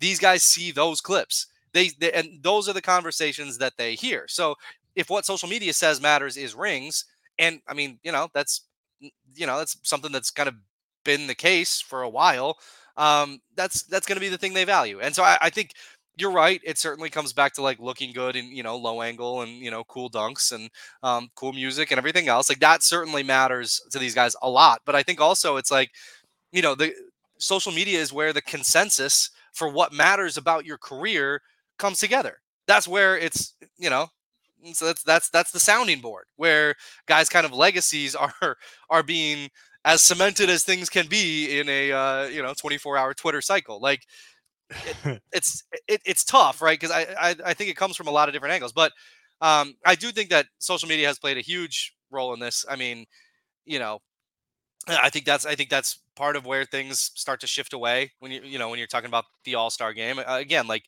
these 0.00 0.18
guys 0.18 0.42
see 0.42 0.72
those 0.72 1.02
clips. 1.02 1.46
They, 1.74 1.90
they 2.00 2.10
and 2.12 2.42
those 2.42 2.68
are 2.70 2.72
the 2.72 2.80
conversations 2.80 3.58
that 3.58 3.74
they 3.76 3.94
hear. 3.94 4.24
So 4.28 4.54
if 4.96 5.10
what 5.10 5.26
social 5.26 5.48
media 5.48 5.74
says 5.74 6.00
matters 6.00 6.38
is 6.38 6.54
rings, 6.54 7.04
and 7.38 7.60
I 7.68 7.74
mean, 7.74 7.98
you 8.02 8.12
know, 8.12 8.28
that's 8.32 8.62
you 9.34 9.46
know, 9.46 9.58
that's 9.58 9.76
something 9.82 10.12
that's 10.12 10.30
kind 10.30 10.48
of 10.48 10.54
been 11.04 11.26
the 11.26 11.34
case 11.34 11.80
for 11.80 12.02
a 12.02 12.08
while. 12.08 12.58
Um, 12.96 13.40
that's 13.56 13.82
that's 13.84 14.06
going 14.06 14.16
to 14.16 14.20
be 14.20 14.28
the 14.28 14.38
thing 14.38 14.54
they 14.54 14.64
value. 14.64 15.00
And 15.00 15.14
so 15.14 15.22
I, 15.22 15.38
I 15.40 15.50
think 15.50 15.72
you're 16.16 16.32
right. 16.32 16.60
It 16.64 16.78
certainly 16.78 17.08
comes 17.10 17.32
back 17.32 17.54
to 17.54 17.62
like 17.62 17.78
looking 17.78 18.12
good 18.12 18.36
and 18.36 18.48
you 18.56 18.62
know 18.62 18.76
low 18.76 19.02
angle 19.02 19.42
and 19.42 19.50
you 19.58 19.70
know 19.70 19.84
cool 19.84 20.10
dunks 20.10 20.52
and 20.52 20.70
um, 21.02 21.28
cool 21.34 21.52
music 21.52 21.90
and 21.90 21.98
everything 21.98 22.28
else. 22.28 22.48
Like 22.48 22.60
that 22.60 22.82
certainly 22.82 23.22
matters 23.22 23.80
to 23.90 23.98
these 23.98 24.14
guys 24.14 24.36
a 24.42 24.50
lot. 24.50 24.82
But 24.84 24.94
I 24.94 25.02
think 25.02 25.20
also 25.20 25.56
it's 25.56 25.70
like 25.70 25.90
you 26.52 26.62
know 26.62 26.74
the 26.74 26.92
social 27.38 27.72
media 27.72 28.00
is 28.00 28.12
where 28.12 28.32
the 28.32 28.42
consensus 28.42 29.30
for 29.52 29.68
what 29.68 29.92
matters 29.92 30.36
about 30.36 30.66
your 30.66 30.78
career 30.78 31.40
comes 31.78 31.98
together. 31.98 32.38
That's 32.66 32.88
where 32.88 33.18
it's 33.18 33.54
you 33.78 33.90
know 33.90 34.08
so 34.72 34.86
that's 34.86 35.02
that's 35.02 35.28
that's 35.30 35.50
the 35.50 35.60
sounding 35.60 36.00
board 36.00 36.26
where 36.36 36.74
guys 37.06 37.28
kind 37.28 37.44
of 37.46 37.52
legacies 37.52 38.14
are 38.42 38.56
are 38.90 39.02
being 39.02 39.48
as 39.84 40.02
cemented 40.04 40.48
as 40.48 40.62
things 40.62 40.88
can 40.88 41.08
be 41.08 41.58
in 41.58 41.68
a 41.68 41.92
uh, 41.92 42.24
you 42.26 42.42
know 42.42 42.54
24 42.58 42.96
hour 42.96 43.14
Twitter 43.14 43.40
cycle. 43.40 43.80
Like 43.80 44.02
it, 44.84 44.96
it's 45.32 45.64
it, 45.88 46.00
it's 46.04 46.24
tough, 46.24 46.60
right? 46.62 46.78
Because 46.78 46.90
I, 46.94 47.06
I 47.20 47.36
I 47.46 47.54
think 47.54 47.70
it 47.70 47.76
comes 47.76 47.96
from 47.96 48.08
a 48.08 48.10
lot 48.10 48.28
of 48.28 48.32
different 48.34 48.54
angles, 48.54 48.72
but 48.72 48.92
um, 49.40 49.74
I 49.84 49.94
do 49.94 50.10
think 50.12 50.30
that 50.30 50.46
social 50.58 50.88
media 50.88 51.06
has 51.08 51.18
played 51.18 51.36
a 51.38 51.40
huge 51.42 51.94
role 52.10 52.32
in 52.34 52.40
this. 52.40 52.64
I 52.68 52.76
mean, 52.76 53.06
you 53.64 53.78
know, 53.78 54.00
I 54.88 55.10
think 55.10 55.24
that's 55.24 55.46
I 55.46 55.54
think 55.54 55.70
that's 55.70 56.00
part 56.16 56.36
of 56.36 56.44
where 56.46 56.64
things 56.64 57.00
start 57.14 57.40
to 57.40 57.46
shift 57.46 57.72
away 57.72 58.12
when 58.20 58.32
you 58.32 58.42
you 58.44 58.58
know 58.58 58.68
when 58.68 58.78
you're 58.78 58.88
talking 58.88 59.08
about 59.08 59.24
the 59.44 59.54
All 59.54 59.70
Star 59.70 59.92
game 59.92 60.18
uh, 60.18 60.24
again. 60.38 60.66
Like, 60.66 60.84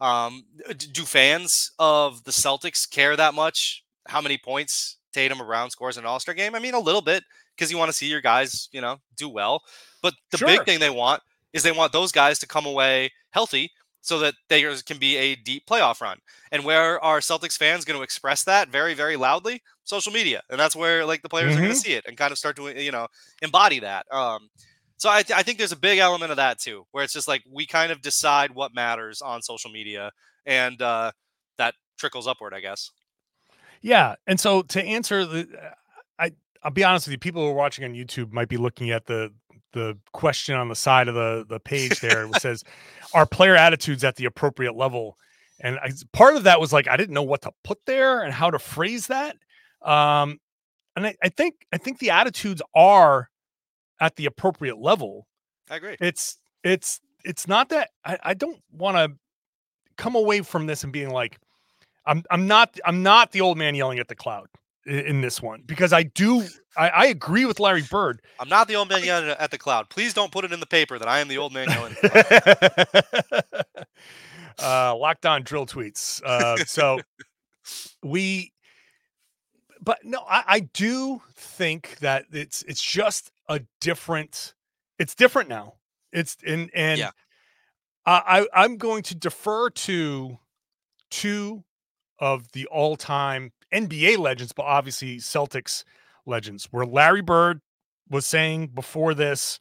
um, 0.00 0.44
do 0.92 1.04
fans 1.04 1.72
of 1.78 2.24
the 2.24 2.30
Celtics 2.32 2.88
care 2.90 3.16
that 3.16 3.34
much? 3.34 3.84
How 4.08 4.20
many 4.20 4.38
points 4.38 4.98
Tatum 5.12 5.38
Brown 5.38 5.70
scores 5.70 5.96
in 5.96 6.04
an 6.04 6.08
All 6.08 6.20
Star 6.20 6.34
game? 6.34 6.54
I 6.54 6.58
mean, 6.58 6.74
a 6.74 6.80
little 6.80 7.02
bit 7.02 7.24
because 7.56 7.70
you 7.70 7.78
want 7.78 7.90
to 7.90 7.96
see 7.96 8.06
your 8.08 8.20
guys, 8.20 8.68
you 8.72 8.80
know, 8.80 8.98
do 9.16 9.28
well. 9.28 9.62
But 10.02 10.14
the 10.30 10.38
Sure. 10.38 10.46
big 10.46 10.64
thing 10.64 10.78
they 10.80 10.90
want 10.90 11.22
is 11.52 11.62
they 11.62 11.72
want 11.72 11.92
those 11.92 12.12
guys 12.12 12.38
to 12.40 12.46
come 12.46 12.66
away 12.66 13.10
healthy 13.30 13.70
so 14.02 14.18
that 14.18 14.34
they 14.48 14.62
can 14.86 14.98
be 14.98 15.16
a 15.16 15.34
deep 15.36 15.66
playoff 15.66 16.00
run. 16.00 16.18
And 16.52 16.64
where 16.64 17.02
are 17.04 17.20
Celtics 17.20 17.56
fans 17.56 17.84
going 17.84 17.98
to 17.98 18.02
express 18.02 18.44
that 18.44 18.68
very, 18.70 18.94
very 18.94 19.16
loudly? 19.16 19.62
Social 19.84 20.12
media, 20.12 20.42
and 20.48 20.58
that's 20.58 20.76
where 20.76 21.04
like 21.04 21.22
the 21.22 21.28
players 21.28 21.54
are 21.54 21.58
going 21.58 21.70
to 21.70 21.76
see 21.76 21.94
it 21.94 22.04
and 22.06 22.16
kind 22.16 22.30
of 22.30 22.38
start 22.38 22.56
to 22.56 22.82
you 22.82 22.92
know 22.92 23.08
embody 23.42 23.80
that. 23.80 24.06
Um, 24.12 24.48
so 24.98 25.10
I, 25.10 25.22
th- 25.22 25.36
I 25.36 25.42
think 25.42 25.58
there's 25.58 25.72
a 25.72 25.76
big 25.76 25.98
element 25.98 26.30
of 26.30 26.36
that 26.36 26.60
too, 26.60 26.84
where 26.92 27.02
it's 27.02 27.12
just 27.12 27.26
like 27.26 27.42
we 27.50 27.66
kind 27.66 27.90
of 27.90 28.00
decide 28.00 28.54
what 28.54 28.74
matters 28.74 29.20
on 29.20 29.42
social 29.42 29.70
media, 29.70 30.12
and 30.46 30.80
uh, 30.80 31.10
that 31.58 31.74
trickles 31.98 32.28
upward, 32.28 32.54
I 32.54 32.60
guess. 32.60 32.90
Yeah, 33.82 34.14
and 34.26 34.38
so 34.38 34.62
to 34.62 34.82
answer 34.82 35.24
the, 35.24 35.48
I 36.18 36.32
I'll 36.62 36.70
be 36.70 36.84
honest 36.84 37.06
with 37.06 37.12
you, 37.12 37.18
people 37.18 37.42
who 37.42 37.48
are 37.48 37.54
watching 37.54 37.84
on 37.84 37.94
YouTube 37.94 38.30
might 38.32 38.48
be 38.48 38.58
looking 38.58 38.90
at 38.90 39.06
the 39.06 39.32
the 39.72 39.98
question 40.12 40.54
on 40.54 40.68
the 40.68 40.74
side 40.74 41.08
of 41.08 41.14
the 41.14 41.44
the 41.48 41.60
page 41.60 42.00
there. 42.00 42.26
It 42.26 42.40
says, 42.40 42.64
"Are 43.14 43.26
player 43.26 43.56
attitudes 43.56 44.04
at 44.04 44.16
the 44.16 44.24
appropriate 44.24 44.76
level?" 44.76 45.16
And 45.60 45.78
I, 45.82 45.90
part 46.12 46.36
of 46.36 46.44
that 46.44 46.60
was 46.60 46.72
like 46.72 46.88
I 46.88 46.96
didn't 46.96 47.14
know 47.14 47.22
what 47.22 47.42
to 47.42 47.52
put 47.64 47.78
there 47.86 48.22
and 48.22 48.32
how 48.32 48.50
to 48.50 48.58
phrase 48.58 49.08
that. 49.08 49.36
Um, 49.82 50.38
and 50.96 51.06
I, 51.06 51.14
I 51.22 51.28
think 51.28 51.66
I 51.72 51.78
think 51.78 51.98
the 51.98 52.10
attitudes 52.10 52.62
are 52.74 53.28
at 54.00 54.16
the 54.16 54.26
appropriate 54.26 54.78
level. 54.78 55.26
I 55.70 55.76
agree. 55.76 55.96
It's 56.00 56.38
it's 56.64 57.00
it's 57.24 57.46
not 57.46 57.68
that 57.70 57.90
I, 58.04 58.18
I 58.22 58.34
don't 58.34 58.60
want 58.72 58.96
to 58.96 59.16
come 59.96 60.14
away 60.14 60.40
from 60.40 60.66
this 60.66 60.82
and 60.82 60.92
being 60.92 61.10
like 61.10 61.38
I'm 62.06 62.24
I'm 62.30 62.46
not 62.46 62.78
I'm 62.84 63.02
not 63.02 63.32
the 63.32 63.42
old 63.42 63.58
man 63.58 63.74
yelling 63.74 63.98
at 63.98 64.08
the 64.08 64.14
cloud 64.14 64.48
in, 64.86 65.20
this 65.20 65.42
one 65.42 65.62
because 65.66 65.92
I 65.92 66.04
do 66.04 66.46
I, 66.76 66.88
I 66.88 67.06
agree 67.06 67.44
with 67.44 67.60
Larry 67.60 67.82
Bird. 67.82 68.22
I'm 68.38 68.48
not 68.48 68.68
the 68.68 68.76
old 68.76 68.88
man 68.88 69.04
yelling 69.04 69.28
at 69.28 69.50
the 69.50 69.58
cloud. 69.58 69.88
Please 69.90 70.14
don't 70.14 70.32
put 70.32 70.44
it 70.44 70.52
in 70.52 70.60
the 70.60 70.66
paper 70.66 70.98
that 70.98 71.08
I 71.08 71.20
am 71.20 71.28
the 71.28 71.38
old 71.38 71.52
man 71.52 71.68
yelling. 71.68 71.96
At 72.02 72.12
the 72.28 73.54
cloud. 73.74 73.86
uh 74.62 74.96
locked 74.96 75.26
on 75.26 75.42
drill 75.42 75.66
tweets. 75.66 76.22
Uh 76.24 76.56
so 76.64 77.00
we 78.02 78.52
but 79.82 79.98
no, 80.04 80.24
I, 80.28 80.44
I 80.46 80.60
do 80.60 81.22
think 81.34 81.98
that 82.00 82.26
it's 82.32 82.62
it's 82.62 82.82
just 82.82 83.30
a 83.48 83.60
different 83.80 84.54
it's 84.98 85.14
different 85.14 85.48
now. 85.48 85.74
It's 86.12 86.36
and 86.46 86.70
and 86.74 86.98
Yeah. 86.98 87.10
I, 88.06 88.46
I 88.54 88.64
I'm 88.64 88.76
going 88.76 89.02
to 89.04 89.14
defer 89.14 89.70
to 89.70 90.38
two 91.10 91.64
of 92.18 92.50
the 92.52 92.66
all-time 92.66 93.52
NBA 93.72 94.18
legends, 94.18 94.52
but 94.52 94.64
obviously 94.64 95.18
Celtics 95.18 95.84
legends, 96.26 96.68
where 96.70 96.86
Larry 96.86 97.22
Bird 97.22 97.60
was 98.08 98.26
saying 98.26 98.68
before 98.68 99.14
this, 99.14 99.58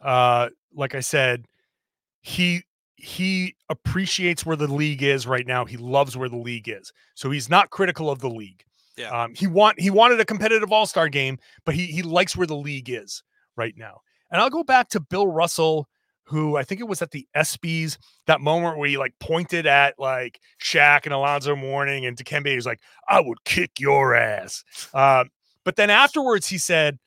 uh, 0.00 0.48
like 0.74 0.94
I 0.94 1.00
said, 1.00 1.46
he 2.20 2.62
he 2.96 3.56
appreciates 3.68 4.46
where 4.46 4.56
the 4.56 4.68
league 4.68 5.02
is 5.02 5.26
right 5.26 5.46
now. 5.46 5.64
He 5.64 5.76
loves 5.76 6.16
where 6.16 6.28
the 6.28 6.36
league 6.36 6.68
is, 6.68 6.92
so 7.14 7.30
he's 7.30 7.48
not 7.48 7.70
critical 7.70 8.10
of 8.10 8.20
the 8.20 8.30
league. 8.30 8.64
Yeah. 8.96 9.10
Um, 9.10 9.34
he 9.34 9.46
want 9.46 9.80
he 9.80 9.90
wanted 9.90 10.20
a 10.20 10.24
competitive 10.24 10.72
All 10.72 10.86
Star 10.86 11.08
game, 11.08 11.38
but 11.64 11.74
he 11.74 11.86
he 11.86 12.02
likes 12.02 12.36
where 12.36 12.46
the 12.46 12.56
league 12.56 12.90
is 12.90 13.22
right 13.56 13.74
now. 13.76 14.00
And 14.30 14.40
I'll 14.40 14.50
go 14.50 14.64
back 14.64 14.88
to 14.90 15.00
Bill 15.00 15.26
Russell, 15.26 15.88
who 16.24 16.56
I 16.56 16.62
think 16.62 16.80
it 16.80 16.88
was 16.88 17.02
at 17.02 17.10
the 17.10 17.26
ESPYS 17.36 17.98
that 18.26 18.40
moment 18.40 18.78
where 18.78 18.88
he 18.88 18.96
like 18.96 19.14
pointed 19.20 19.66
at 19.66 19.98
like 19.98 20.40
Shaq 20.62 21.04
and 21.04 21.12
Alonzo 21.12 21.56
Mourning 21.56 22.06
and 22.06 22.16
Dikembe. 22.16 22.46
He 22.48 22.56
was 22.56 22.66
like, 22.66 22.80
"I 23.08 23.20
would 23.20 23.44
kick 23.44 23.80
your 23.80 24.14
ass." 24.14 24.64
Um, 24.94 25.30
but 25.64 25.76
then 25.76 25.90
afterwards, 25.90 26.46
he 26.48 26.58
said, 26.58 26.98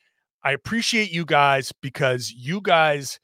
"I 0.43 0.51
appreciate 0.51 1.11
you 1.11 1.25
guys 1.25 1.71
because 1.81 2.31
you 2.31 2.61
guys 2.61 3.19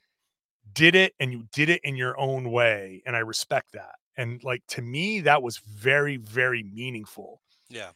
did 0.73 0.95
it 0.95 1.13
and 1.19 1.31
you 1.31 1.45
did 1.53 1.69
it 1.69 1.81
in 1.83 1.95
your 1.95 2.17
own 2.19 2.51
way, 2.51 3.03
and 3.05 3.15
I 3.15 3.19
respect 3.19 3.73
that." 3.73 3.95
And 4.17 4.43
like 4.43 4.63
to 4.69 4.81
me, 4.81 5.21
that 5.21 5.41
was 5.43 5.57
very 5.57 6.17
very 6.17 6.63
meaningful. 6.63 7.41
yeah. 7.69 7.89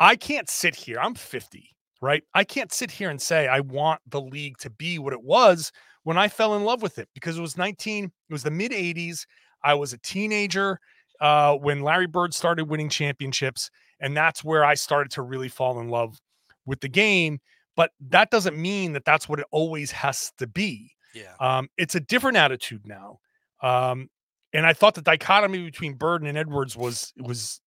I 0.00 0.14
can't 0.14 0.48
sit 0.48 0.76
here. 0.76 0.98
I'm 1.00 1.16
50, 1.16 1.74
right? 2.00 2.22
I 2.32 2.44
can't 2.44 2.72
sit 2.72 2.88
here 2.92 3.10
and 3.10 3.20
say 3.20 3.48
I 3.48 3.58
want 3.58 4.00
the 4.06 4.20
league 4.20 4.56
to 4.58 4.70
be 4.70 4.96
what 5.00 5.12
it 5.12 5.22
was 5.22 5.72
when 6.08 6.16
I 6.16 6.28
fell 6.28 6.56
in 6.56 6.64
love 6.64 6.80
with 6.80 6.98
it 6.98 7.06
because 7.12 7.36
it 7.36 7.42
was 7.42 7.58
19, 7.58 8.04
it 8.04 8.32
was 8.32 8.42
the 8.42 8.50
mid 8.50 8.72
80s. 8.72 9.26
I 9.62 9.74
was 9.74 9.92
a 9.92 9.98
teenager 9.98 10.80
uh, 11.20 11.54
when 11.56 11.82
Larry 11.82 12.06
Bird 12.06 12.32
started 12.32 12.64
winning 12.64 12.88
championships. 12.88 13.70
And 14.00 14.16
that's 14.16 14.42
where 14.42 14.64
I 14.64 14.72
started 14.72 15.12
to 15.12 15.22
really 15.22 15.50
fall 15.50 15.80
in 15.80 15.90
love 15.90 16.16
with 16.64 16.80
the 16.80 16.88
game. 16.88 17.40
But 17.76 17.90
that 18.08 18.30
doesn't 18.30 18.56
mean 18.56 18.94
that 18.94 19.04
that's 19.04 19.28
what 19.28 19.38
it 19.38 19.44
always 19.50 19.90
has 19.90 20.32
to 20.38 20.46
be. 20.46 20.92
Yeah. 21.12 21.34
Um, 21.40 21.68
it's 21.76 21.94
a 21.94 22.00
different 22.00 22.38
attitude 22.38 22.86
now. 22.86 23.18
Um, 23.62 24.08
and 24.54 24.64
I 24.64 24.72
thought 24.72 24.94
the 24.94 25.02
dichotomy 25.02 25.62
between 25.62 25.92
Bird 25.92 26.22
and 26.22 26.38
Edwards 26.38 26.74
was 26.74 27.12
was 27.18 27.60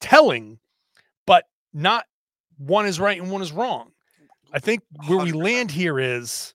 telling, 0.00 0.60
but 1.26 1.44
not 1.74 2.06
one 2.56 2.86
is 2.86 2.98
right 2.98 3.20
and 3.20 3.30
one 3.30 3.42
is 3.42 3.52
wrong. 3.52 3.90
I 4.50 4.60
think 4.60 4.80
where 5.06 5.18
we 5.18 5.32
100%. 5.32 5.44
land 5.44 5.70
here 5.70 6.00
is 6.00 6.54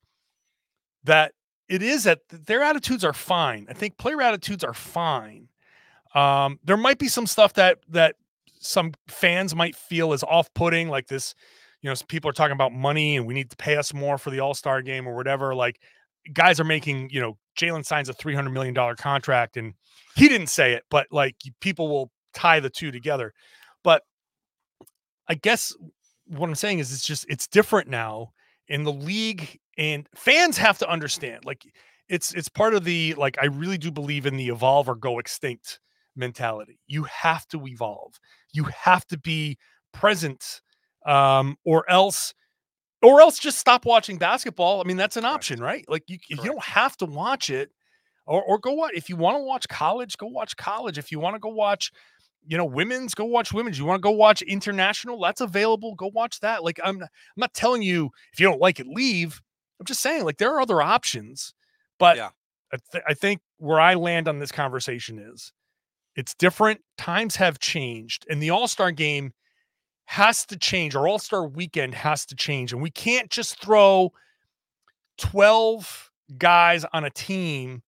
that 1.03 1.33
it 1.69 1.81
is 1.81 2.03
that 2.03 2.19
their 2.29 2.63
attitudes 2.63 3.03
are 3.05 3.13
fine. 3.13 3.65
I 3.69 3.73
think 3.73 3.97
player 3.97 4.21
attitudes 4.21 4.63
are 4.63 4.73
fine. 4.73 5.47
Um, 6.13 6.59
there 6.63 6.77
might 6.77 6.99
be 6.99 7.07
some 7.07 7.25
stuff 7.25 7.53
that 7.53 7.79
that 7.89 8.15
some 8.59 8.93
fans 9.07 9.55
might 9.55 9.75
feel 9.75 10.13
is 10.13 10.23
off-putting, 10.23 10.89
like 10.89 11.07
this. 11.07 11.33
You 11.81 11.89
know, 11.89 11.95
people 12.07 12.29
are 12.29 12.33
talking 12.33 12.53
about 12.53 12.73
money 12.73 13.15
and 13.17 13.25
we 13.25 13.33
need 13.33 13.49
to 13.49 13.55
pay 13.55 13.77
us 13.77 13.93
more 13.93 14.17
for 14.17 14.29
the 14.29 14.39
All 14.39 14.53
Star 14.53 14.81
game 14.81 15.07
or 15.07 15.15
whatever. 15.15 15.55
Like, 15.55 15.79
guys 16.33 16.59
are 16.59 16.65
making. 16.65 17.09
You 17.09 17.21
know, 17.21 17.37
Jaylen 17.57 17.85
signs 17.85 18.09
a 18.09 18.13
three 18.13 18.35
hundred 18.35 18.51
million 18.51 18.73
dollar 18.73 18.95
contract, 18.95 19.55
and 19.57 19.73
he 20.15 20.27
didn't 20.27 20.47
say 20.47 20.73
it, 20.73 20.83
but 20.89 21.07
like 21.11 21.37
people 21.61 21.87
will 21.87 22.11
tie 22.33 22.59
the 22.59 22.69
two 22.69 22.91
together. 22.91 23.33
But 23.83 24.03
I 25.29 25.35
guess 25.35 25.73
what 26.27 26.49
I'm 26.49 26.55
saying 26.55 26.79
is 26.79 26.93
it's 26.93 27.07
just 27.07 27.25
it's 27.29 27.47
different 27.47 27.87
now 27.87 28.33
in 28.67 28.83
the 28.83 28.91
league 28.91 29.60
and 29.77 30.07
fans 30.15 30.57
have 30.57 30.77
to 30.79 30.89
understand 30.89 31.45
like 31.45 31.63
it's 32.09 32.33
it's 32.33 32.49
part 32.49 32.73
of 32.73 32.83
the 32.83 33.13
like 33.15 33.37
I 33.41 33.45
really 33.45 33.77
do 33.77 33.91
believe 33.91 34.25
in 34.25 34.35
the 34.35 34.49
evolve 34.49 34.89
or 34.89 34.95
go 34.95 35.19
extinct 35.19 35.79
mentality. 36.15 36.79
You 36.87 37.03
have 37.03 37.47
to 37.49 37.65
evolve. 37.65 38.19
You 38.53 38.65
have 38.65 39.05
to 39.07 39.17
be 39.17 39.57
present 39.93 40.61
um 41.05 41.57
or 41.65 41.89
else 41.89 42.33
or 43.01 43.21
else 43.21 43.39
just 43.39 43.57
stop 43.57 43.85
watching 43.85 44.17
basketball. 44.17 44.81
I 44.81 44.83
mean 44.83 44.97
that's 44.97 45.17
an 45.17 45.25
option, 45.25 45.59
right? 45.61 45.85
Like 45.87 46.03
you 46.07 46.17
you 46.29 46.37
don't 46.37 46.63
have 46.63 46.97
to 46.97 47.05
watch 47.05 47.49
it 47.49 47.71
or 48.27 48.43
or 48.43 48.59
go 48.59 48.73
what 48.73 48.95
if 48.95 49.09
you 49.09 49.15
want 49.15 49.37
to 49.37 49.43
watch 49.43 49.67
college, 49.69 50.17
go 50.17 50.27
watch 50.27 50.57
college. 50.57 50.97
If 50.97 51.11
you 51.11 51.19
want 51.19 51.35
to 51.35 51.39
go 51.39 51.49
watch 51.49 51.91
you 52.45 52.57
know, 52.57 52.65
women's 52.65 53.13
go 53.13 53.25
watch 53.25 53.53
women's. 53.53 53.77
You 53.77 53.85
want 53.85 53.99
to 53.99 54.03
go 54.03 54.11
watch 54.11 54.41
international? 54.41 55.19
That's 55.21 55.41
available. 55.41 55.95
Go 55.95 56.09
watch 56.13 56.39
that. 56.39 56.63
Like 56.63 56.79
I'm, 56.83 57.01
I'm 57.01 57.09
not 57.37 57.53
telling 57.53 57.83
you 57.83 58.09
if 58.33 58.39
you 58.39 58.47
don't 58.47 58.59
like 58.59 58.79
it, 58.79 58.87
leave. 58.87 59.41
I'm 59.81 59.85
just 59.85 60.01
saying 60.01 60.23
like 60.25 60.37
there 60.37 60.53
are 60.53 60.61
other 60.61 60.79
options. 60.81 61.55
But 61.97 62.17
Yeah. 62.17 62.29
I, 62.71 62.77
th- 62.91 63.03
I 63.07 63.13
think 63.15 63.41
where 63.57 63.79
I 63.79 63.95
land 63.95 64.27
on 64.27 64.37
this 64.37 64.51
conversation 64.51 65.17
is 65.17 65.51
it's 66.15 66.35
different. 66.35 66.81
Times 66.99 67.35
have 67.37 67.57
changed, 67.57 68.25
and 68.29 68.41
the 68.41 68.51
All 68.51 68.67
Star 68.67 68.91
game 68.91 69.33
has 70.05 70.45
to 70.45 70.57
change. 70.57 70.95
Our 70.95 71.07
All 71.07 71.17
Star 71.17 71.47
weekend 71.47 71.95
has 71.95 72.27
to 72.27 72.35
change, 72.35 72.73
and 72.73 72.81
we 72.81 72.91
can't 72.91 73.29
just 73.31 73.59
throw 73.59 74.11
12 75.17 76.11
guys 76.37 76.85
on 76.93 77.05
a 77.05 77.09
team 77.09 77.81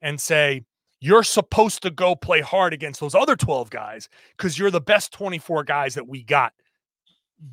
and 0.00 0.20
say, 0.20 0.62
you're 1.00 1.24
supposed 1.24 1.82
to 1.82 1.90
go 1.90 2.14
play 2.14 2.40
hard 2.40 2.72
against 2.72 3.00
those 3.00 3.14
other 3.14 3.34
12 3.34 3.70
guys 3.70 4.08
because 4.36 4.58
you're 4.58 4.70
the 4.70 4.80
best 4.80 5.12
24 5.12 5.64
guys 5.64 5.94
that 5.94 6.06
we 6.06 6.22
got, 6.22 6.52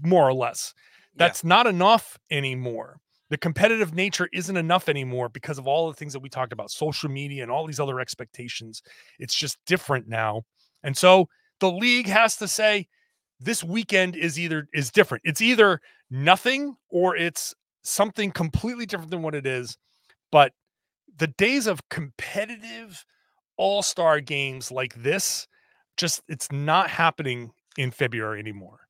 more 0.02 0.28
or 0.28 0.34
less. 0.34 0.74
Yeah. 0.76 1.28
That's 1.28 1.44
not 1.44 1.66
enough 1.66 2.20
anymore. 2.30 3.00
The 3.30 3.38
competitive 3.38 3.94
nature 3.94 4.30
isn't 4.34 4.56
enough 4.56 4.88
anymore 4.88 5.30
because 5.30 5.58
of 5.58 5.68
all 5.68 5.88
the 5.88 5.94
things 5.94 6.14
that 6.14 6.22
we 6.22 6.30
talked 6.30 6.54
about, 6.54 6.72
social 6.72 7.10
media 7.10 7.44
and 7.44 7.52
all 7.52 7.68
these 7.68 7.80
other 7.80 8.00
expectations. 8.00 8.82
It's 9.20 9.36
just 9.36 9.58
different 9.66 10.08
now. 10.08 10.44
And 10.84 10.96
so 10.96 11.28
the 11.60 11.72
league 11.72 12.08
has 12.08 12.38
to 12.38 12.48
say 12.48 12.88
this 13.40 13.64
weekend 13.64 14.16
is 14.16 14.40
either 14.40 14.68
is 14.74 14.92
different. 14.92 15.24
It's 15.26 15.42
either 15.42 15.82
nothing 16.10 16.76
or 16.90 17.16
it's 17.16 17.54
something 17.84 18.32
completely 18.32 18.86
different 18.86 19.12
than 19.12 19.22
what 19.22 19.36
it 19.36 19.46
is. 19.46 19.78
But 20.32 20.54
the 21.18 21.28
days 21.28 21.68
of 21.68 21.90
competitive 21.90 23.04
all-star 23.58 24.22
games 24.22 24.72
like 24.72 24.94
this 24.96 25.48
just 25.98 26.22
it's 26.28 26.52
not 26.52 26.90
happening 26.90 27.52
in 27.78 27.92
February 27.92 28.40
anymore. 28.40 28.87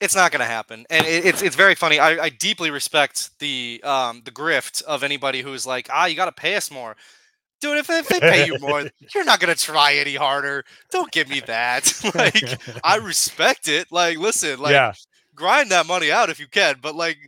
It's 0.00 0.14
not 0.14 0.30
going 0.30 0.40
to 0.40 0.46
happen. 0.46 0.84
And 0.90 1.06
it, 1.06 1.24
it's 1.24 1.42
it's 1.42 1.56
very 1.56 1.74
funny. 1.74 1.98
I, 1.98 2.24
I 2.24 2.28
deeply 2.28 2.70
respect 2.70 3.38
the 3.38 3.80
um 3.84 4.22
the 4.24 4.30
grift 4.30 4.82
of 4.82 5.02
anybody 5.02 5.42
who's 5.42 5.66
like 5.66 5.88
ah 5.90 6.06
you 6.06 6.16
got 6.16 6.26
to 6.26 6.32
pay 6.32 6.56
us 6.56 6.70
more. 6.70 6.96
Dude 7.60 7.78
if, 7.78 7.88
if 7.88 8.08
they 8.08 8.20
pay 8.20 8.46
you 8.46 8.58
more 8.58 8.84
you're 9.14 9.24
not 9.24 9.40
going 9.40 9.54
to 9.54 9.60
try 9.60 9.94
any 9.94 10.14
harder. 10.14 10.64
Don't 10.90 11.10
give 11.12 11.28
me 11.28 11.40
that. 11.46 11.92
Like 12.14 12.58
i 12.84 12.96
respect 12.96 13.68
it. 13.68 13.90
Like 13.90 14.18
listen 14.18 14.60
like 14.60 14.72
yeah, 14.72 14.92
grind 15.34 15.70
that 15.70 15.86
money 15.86 16.10
out 16.10 16.30
if 16.30 16.38
you 16.38 16.48
can 16.48 16.76
but 16.82 16.94
like 16.94 17.18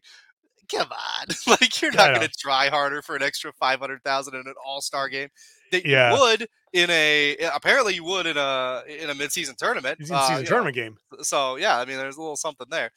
come 0.70 0.88
on. 0.92 1.26
Like 1.46 1.81
you're 1.81 1.92
not 1.92 2.14
going 2.14 2.26
to 2.26 2.35
try 2.38 2.68
harder 2.68 3.00
for 3.00 3.16
an 3.16 3.22
extra 3.22 3.52
500000 3.52 4.35
in 4.35 4.40
an 4.40 4.54
all-star 4.64 5.09
game 5.09 5.28
that 5.72 5.85
Yeah. 5.85 6.14
you 6.14 6.20
would 6.20 6.48
in 6.72 6.90
a 6.90 7.37
apparently 7.54 7.94
you 7.94 8.04
would 8.04 8.26
in 8.26 8.37
a 8.37 8.83
in 8.87 9.11
a 9.11 9.14
mid-season 9.14 9.57
tournament 9.57 9.98
in 9.98 10.07
uh, 10.11 10.20
season 10.20 10.44
you 10.44 10.50
know, 10.50 10.50
tournament 10.50 10.74
game. 10.74 10.98
so 11.22 11.57
yeah, 11.57 11.78
I 11.78 11.85
mean, 11.85 11.96
there's 11.96 12.16
a 12.16 12.20
little 12.20 12.37
something 12.37 12.66
there. 12.70 12.90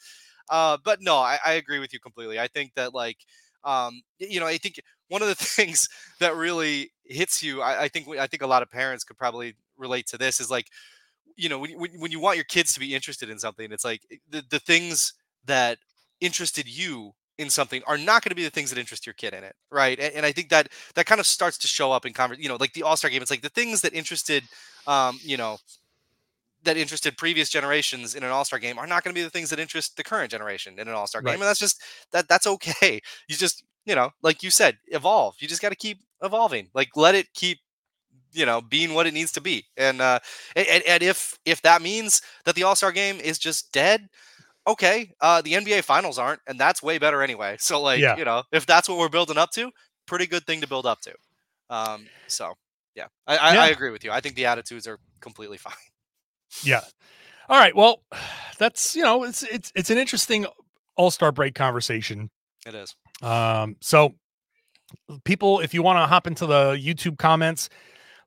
Uh, 0.50 0.78
but 0.84 1.02
no, 1.02 1.18
I, 1.18 1.40
I 1.46 1.54
agree 1.54 1.80
with 1.80 1.94
you 1.94 2.00
completely. 2.00 2.40
I 2.40 2.48
think 2.48 2.74
that 2.76 2.94
like, 2.94 3.18
um, 3.64 4.02
you 4.20 4.40
know, 4.40 4.46
I 4.48 4.58
think 4.58 4.82
one 5.08 5.22
of 5.22 5.28
the 5.30 5.36
things 5.58 5.88
that 6.20 6.36
really 6.36 6.92
hits 7.06 7.42
you, 7.44 7.62
I, 7.62 7.84
I 7.84 7.88
think, 7.88 8.08
we- 8.08 8.20
I 8.20 8.28
think 8.28 8.42
a 8.44 8.48
lot 8.48 8.62
of 8.64 8.70
parents 8.70 9.04
could 9.04 9.18
probably 9.18 9.56
relate 9.78 10.08
to 10.08 10.18
this 10.18 10.40
is 10.42 10.52
like, 10.52 10.68
you 11.38 11.50
know, 11.50 11.60
when, 11.60 11.72
you- 11.72 11.80
when, 11.80 11.92
when 12.00 12.12
you 12.12 12.20
want 12.20 12.38
your 12.38 12.46
kids 12.46 12.74
to 12.74 12.80
be 12.80 12.94
interested 12.96 13.30
in 13.30 13.40
something, 13.40 13.72
it's 13.72 13.86
like 13.86 14.02
the, 14.30 14.44
the 14.50 14.60
things 14.60 15.14
that 15.46 15.80
interested 16.20 16.68
you 16.68 17.14
in 17.42 17.50
something 17.50 17.84
are 17.88 17.98
not 17.98 18.24
going 18.24 18.30
to 18.32 18.36
be 18.36 18.44
the 18.44 18.50
things 18.52 18.70
that 18.72 18.80
interest 18.80 19.06
your 19.06 19.14
kid 19.14 19.34
in 19.34 19.44
it, 19.44 19.56
right? 19.72 20.00
And, 20.00 20.14
and 20.16 20.26
I 20.26 20.32
think 20.32 20.50
that 20.50 20.70
that 20.96 21.06
kind 21.08 21.20
of 21.20 21.28
starts 21.28 21.58
to 21.60 21.68
show 21.68 21.92
up 21.92 22.06
in 22.06 22.14
conversation. 22.14 22.44
You 22.44 22.50
know, 22.50 22.58
like 22.60 22.74
the 22.74 22.84
All 22.84 22.98
Star 22.98 23.10
game. 23.12 23.22
It's 23.22 23.32
like 23.32 23.42
the 23.42 23.50
things 23.50 23.82
that 23.82 23.94
interested, 23.94 24.44
um, 24.88 25.20
you 25.24 25.38
know, 25.38 25.60
that 26.64 26.78
interested 26.78 27.18
previous 27.18 27.50
generations 27.50 28.14
in 28.16 28.24
an 28.24 28.30
all-star 28.30 28.60
game 28.60 28.78
are 28.78 28.88
not 28.88 29.04
going 29.04 29.14
to 29.14 29.20
be 29.20 29.24
the 29.24 29.30
things 29.30 29.50
that 29.50 29.60
interest 29.60 29.98
the 29.98 30.04
current 30.04 30.32
generation 30.32 30.78
in 30.80 30.88
an 30.88 30.94
all-star 30.94 31.22
Right. 31.22 31.34
game 31.34 31.42
and 31.42 31.48
that's 31.48 31.60
just 31.60 31.82
that 32.12 32.28
that's 32.28 32.46
okay 32.48 33.02
you 33.28 33.36
just 33.36 33.64
you 33.86 33.96
know 33.96 34.12
like 34.22 34.44
you 34.44 34.52
said 34.52 34.78
evolve 34.90 35.36
you 35.40 35.48
just 35.48 35.62
got 35.62 35.70
to 35.70 35.76
keep 35.76 36.00
evolving 36.22 36.70
like 36.76 36.90
let 36.96 37.16
it 37.16 37.34
keep 37.34 37.60
you 38.32 38.46
know 38.46 38.62
being 38.62 38.94
what 38.94 39.08
it 39.08 39.14
needs 39.14 39.32
to 39.32 39.42
be 39.42 39.66
and 39.78 40.02
uh 40.02 40.20
and, 40.56 40.68
and- 40.68 40.84
and 40.88 41.04
if 41.04 41.38
if 41.46 41.62
that 41.64 41.82
means 41.82 42.22
that 42.46 42.56
the 42.56 42.64
all-star 42.64 42.92
game 42.92 43.20
is 43.20 43.40
just 43.40 43.72
dead 43.74 44.08
okay 44.68 45.12
uh 45.22 45.42
the 45.42 45.54
nba 45.54 45.84
finals 45.84 46.18
aren't 46.20 46.40
and 46.48 46.60
that's 46.60 46.84
way 46.84 46.98
better 46.98 47.22
anyway 47.22 47.56
so 47.60 47.82
like 47.82 48.00
Yeah. 48.00 48.18
you 48.18 48.26
know 48.26 48.44
if 48.52 48.66
that's 48.66 48.88
what 48.88 48.98
we're 48.98 49.10
building 49.10 49.38
up 49.38 49.52
to 49.52 49.72
pretty 50.06 50.28
good 50.28 50.46
thing 50.46 50.62
to 50.62 50.68
build 50.68 50.86
up 50.86 51.02
to 51.02 51.14
um 51.70 52.06
so 52.28 52.54
yeah 52.96 53.08
i 53.28 53.38
i, 53.38 53.54
Yeah. 53.54 53.62
I 53.64 53.68
agree 53.70 53.90
with 53.90 54.04
you 54.04 54.12
i 54.12 54.20
think 54.22 54.36
the 54.36 54.46
attitudes 54.46 54.88
are 54.88 55.00
completely 55.20 55.58
fine 55.68 55.74
Yeah. 56.64 56.82
All 57.50 57.58
right. 57.58 57.76
Well, 57.76 58.04
that's 58.60 58.96
you 58.96 59.04
know, 59.04 59.24
it's 59.24 59.44
it's 59.44 59.72
it's 59.76 59.90
an 59.90 59.98
interesting 59.98 60.46
all-star 60.96 61.32
break 61.32 61.56
conversation. 61.56 62.30
it 62.68 62.76
is 62.76 62.96
Um, 63.22 63.76
so 63.82 64.16
people, 65.24 65.60
if 65.62 65.74
you 65.74 65.82
want 65.82 65.98
to 65.98 66.06
hop 66.08 66.28
into 66.28 66.46
the 66.46 66.74
YouTube 66.74 67.18
comments, 67.18 67.70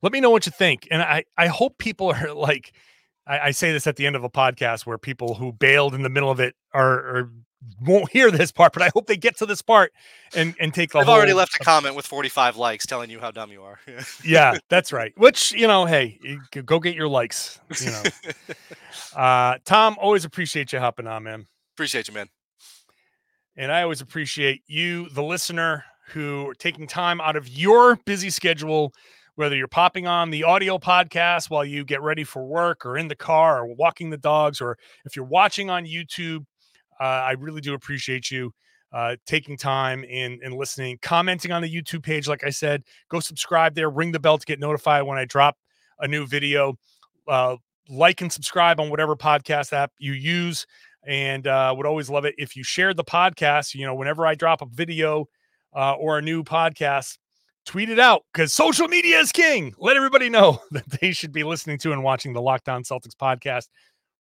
let 0.03 0.13
me 0.13 0.21
know 0.21 0.31
what 0.31 0.47
you 0.47 0.53
think. 0.53 0.89
And 0.91 1.03
I, 1.03 1.25
I 1.37 1.47
hope 1.49 1.77
people 1.79 2.11
are 2.15 2.33
like, 2.35 2.73
I, 3.27 3.39
I 3.39 3.51
say 3.53 3.73
this 3.73 3.87
at 3.87 3.97
the 3.97 4.07
end 4.07 4.17
of 4.17 4.25
a 4.25 4.31
podcast 4.31 4.87
where 4.87 4.99
people 4.99 5.35
who 5.35 5.53
bailed 5.53 5.95
in 5.95 6.03
the 6.03 6.09
middle 6.09 6.31
of 6.31 6.41
it 6.41 6.55
are, 6.73 6.93
are 6.93 7.31
won't 7.81 8.11
hear 8.11 8.31
this 8.31 8.53
part, 8.53 8.73
but 8.73 8.83
I 8.83 8.91
hope 8.93 9.07
they 9.07 9.17
get 9.17 9.39
to 9.39 9.47
this 9.47 9.63
part 9.63 9.93
and 10.35 10.55
and 10.61 10.73
take 10.73 10.93
the 10.93 10.99
I've 10.99 11.09
already 11.09 11.33
left 11.33 11.57
a 11.59 11.65
comment 11.65 11.97
with 11.97 12.07
45 12.07 12.57
likes 12.57 12.87
telling 12.87 13.11
you 13.11 13.21
how 13.21 13.31
dumb 13.31 13.51
you 13.51 13.63
are. 13.63 13.81
yeah, 14.25 14.59
that's 14.69 14.93
right. 14.93 15.13
Which 15.17 15.53
you 15.53 15.67
know, 15.67 15.87
hey, 15.87 16.19
go 16.67 16.79
get 16.79 16.95
your 16.95 17.09
likes. 17.09 17.59
You 17.81 17.91
know, 17.91 18.03
uh, 19.21 19.59
Tom, 19.65 19.97
always 20.01 20.25
appreciate 20.25 20.73
you 20.73 20.79
hopping 20.79 21.07
on, 21.07 21.23
man. 21.23 21.47
Appreciate 21.75 22.09
you, 22.09 22.15
man. 22.15 22.29
And 23.57 23.71
I 23.71 23.83
always 23.83 24.01
appreciate 24.01 24.63
you, 24.67 25.09
the 25.11 25.23
listener, 25.23 25.85
who 26.09 26.49
are 26.49 26.55
taking 26.55 26.87
time 26.87 27.21
out 27.21 27.37
of 27.37 27.49
your 27.49 27.97
busy 28.05 28.31
schedule, 28.31 28.93
whether 29.37 29.57
you're 29.57 29.69
popping 29.69 30.07
on 30.07 30.31
the 30.31 30.45
audio 30.45 30.79
podcast 30.79 31.51
while 31.51 31.65
you 31.65 31.85
get 31.85 32.03
ready 32.03 32.25
for 32.25 32.45
work 32.45 32.87
or 32.87 32.97
in 32.97 33.09
the 33.09 33.17
car 33.17 33.61
or 33.61 33.75
walking 33.75 34.11
the 34.11 34.17
dogs, 34.17 34.61
or 34.61 34.79
if 35.05 35.17
you're 35.17 35.25
watching 35.25 35.71
on 35.71 35.85
YouTube. 35.85 36.45
Uh, 37.01 37.05
I 37.05 37.33
really 37.33 37.61
do 37.61 37.75
appreciate 37.75 38.31
you 38.31 38.53
uh, 38.93 39.17
taking 39.27 39.57
time 39.57 40.05
and, 40.09 40.41
listening, 40.55 40.99
commenting 41.03 41.51
on 41.51 41.63
the 41.63 41.69
YouTube 41.69 42.05
page. 42.05 42.29
Like 42.29 42.45
I 42.45 42.51
said, 42.51 42.85
go 43.09 43.19
subscribe 43.19 43.75
there, 43.75 43.91
ring 43.91 44.13
the 44.13 44.21
bell 44.21 44.39
to 44.39 44.47
get 44.47 44.61
notified 44.61 45.03
when 45.03 45.19
I 45.19 45.25
drop 45.25 45.57
a 45.99 46.07
new 46.07 46.27
video. 46.27 46.79
Uh, 47.27 47.57
like 47.89 48.21
and 48.21 48.33
subscribe 48.33 48.81
on 48.81 48.91
whatever 48.91 49.17
podcast 49.17 49.73
app 49.73 49.93
you 49.99 50.13
use 50.13 50.67
and 51.07 51.47
uh, 51.47 51.75
would 51.77 51.87
always 51.87 52.09
love 52.09 52.25
it 52.25 52.35
if 52.39 52.57
you 52.57 52.63
shared 52.63 52.97
the 52.97 53.05
podcast. 53.05 53.75
You 53.75 53.87
know, 53.87 53.95
whenever 53.95 54.27
I 54.27 54.35
drop 54.35 54.63
a 54.63 54.67
video 54.67 55.29
uh, 55.75 55.95
or 55.95 56.19
a 56.19 56.23
new 56.23 56.45
podcast, 56.45 57.19
tweet 57.65 57.91
it 57.91 57.99
out 57.99 58.25
because 58.33 58.53
social 58.53 58.89
media 58.89 59.19
is 59.19 59.33
king. 59.33 59.75
Let 59.79 59.97
everybody 59.97 60.29
know 60.29 60.61
that 60.73 60.89
they 61.01 61.13
should 61.13 61.33
be 61.33 61.45
listening 61.45 61.79
to 61.79 61.93
and 61.93 62.03
watching 62.03 62.33
the 62.33 62.43
Locked 62.43 62.69
On 62.69 62.83
Celtics 62.83 63.17
podcast 63.21 63.69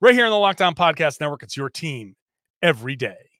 right 0.00 0.14
here 0.14 0.24
on 0.24 0.30
the 0.30 0.38
Locked 0.38 0.62
On 0.62 0.74
Podcast 0.74 1.20
Network. 1.20 1.42
It's 1.42 1.56
your 1.56 1.70
team 1.70 2.14
every 2.62 2.96
day. 2.96 3.33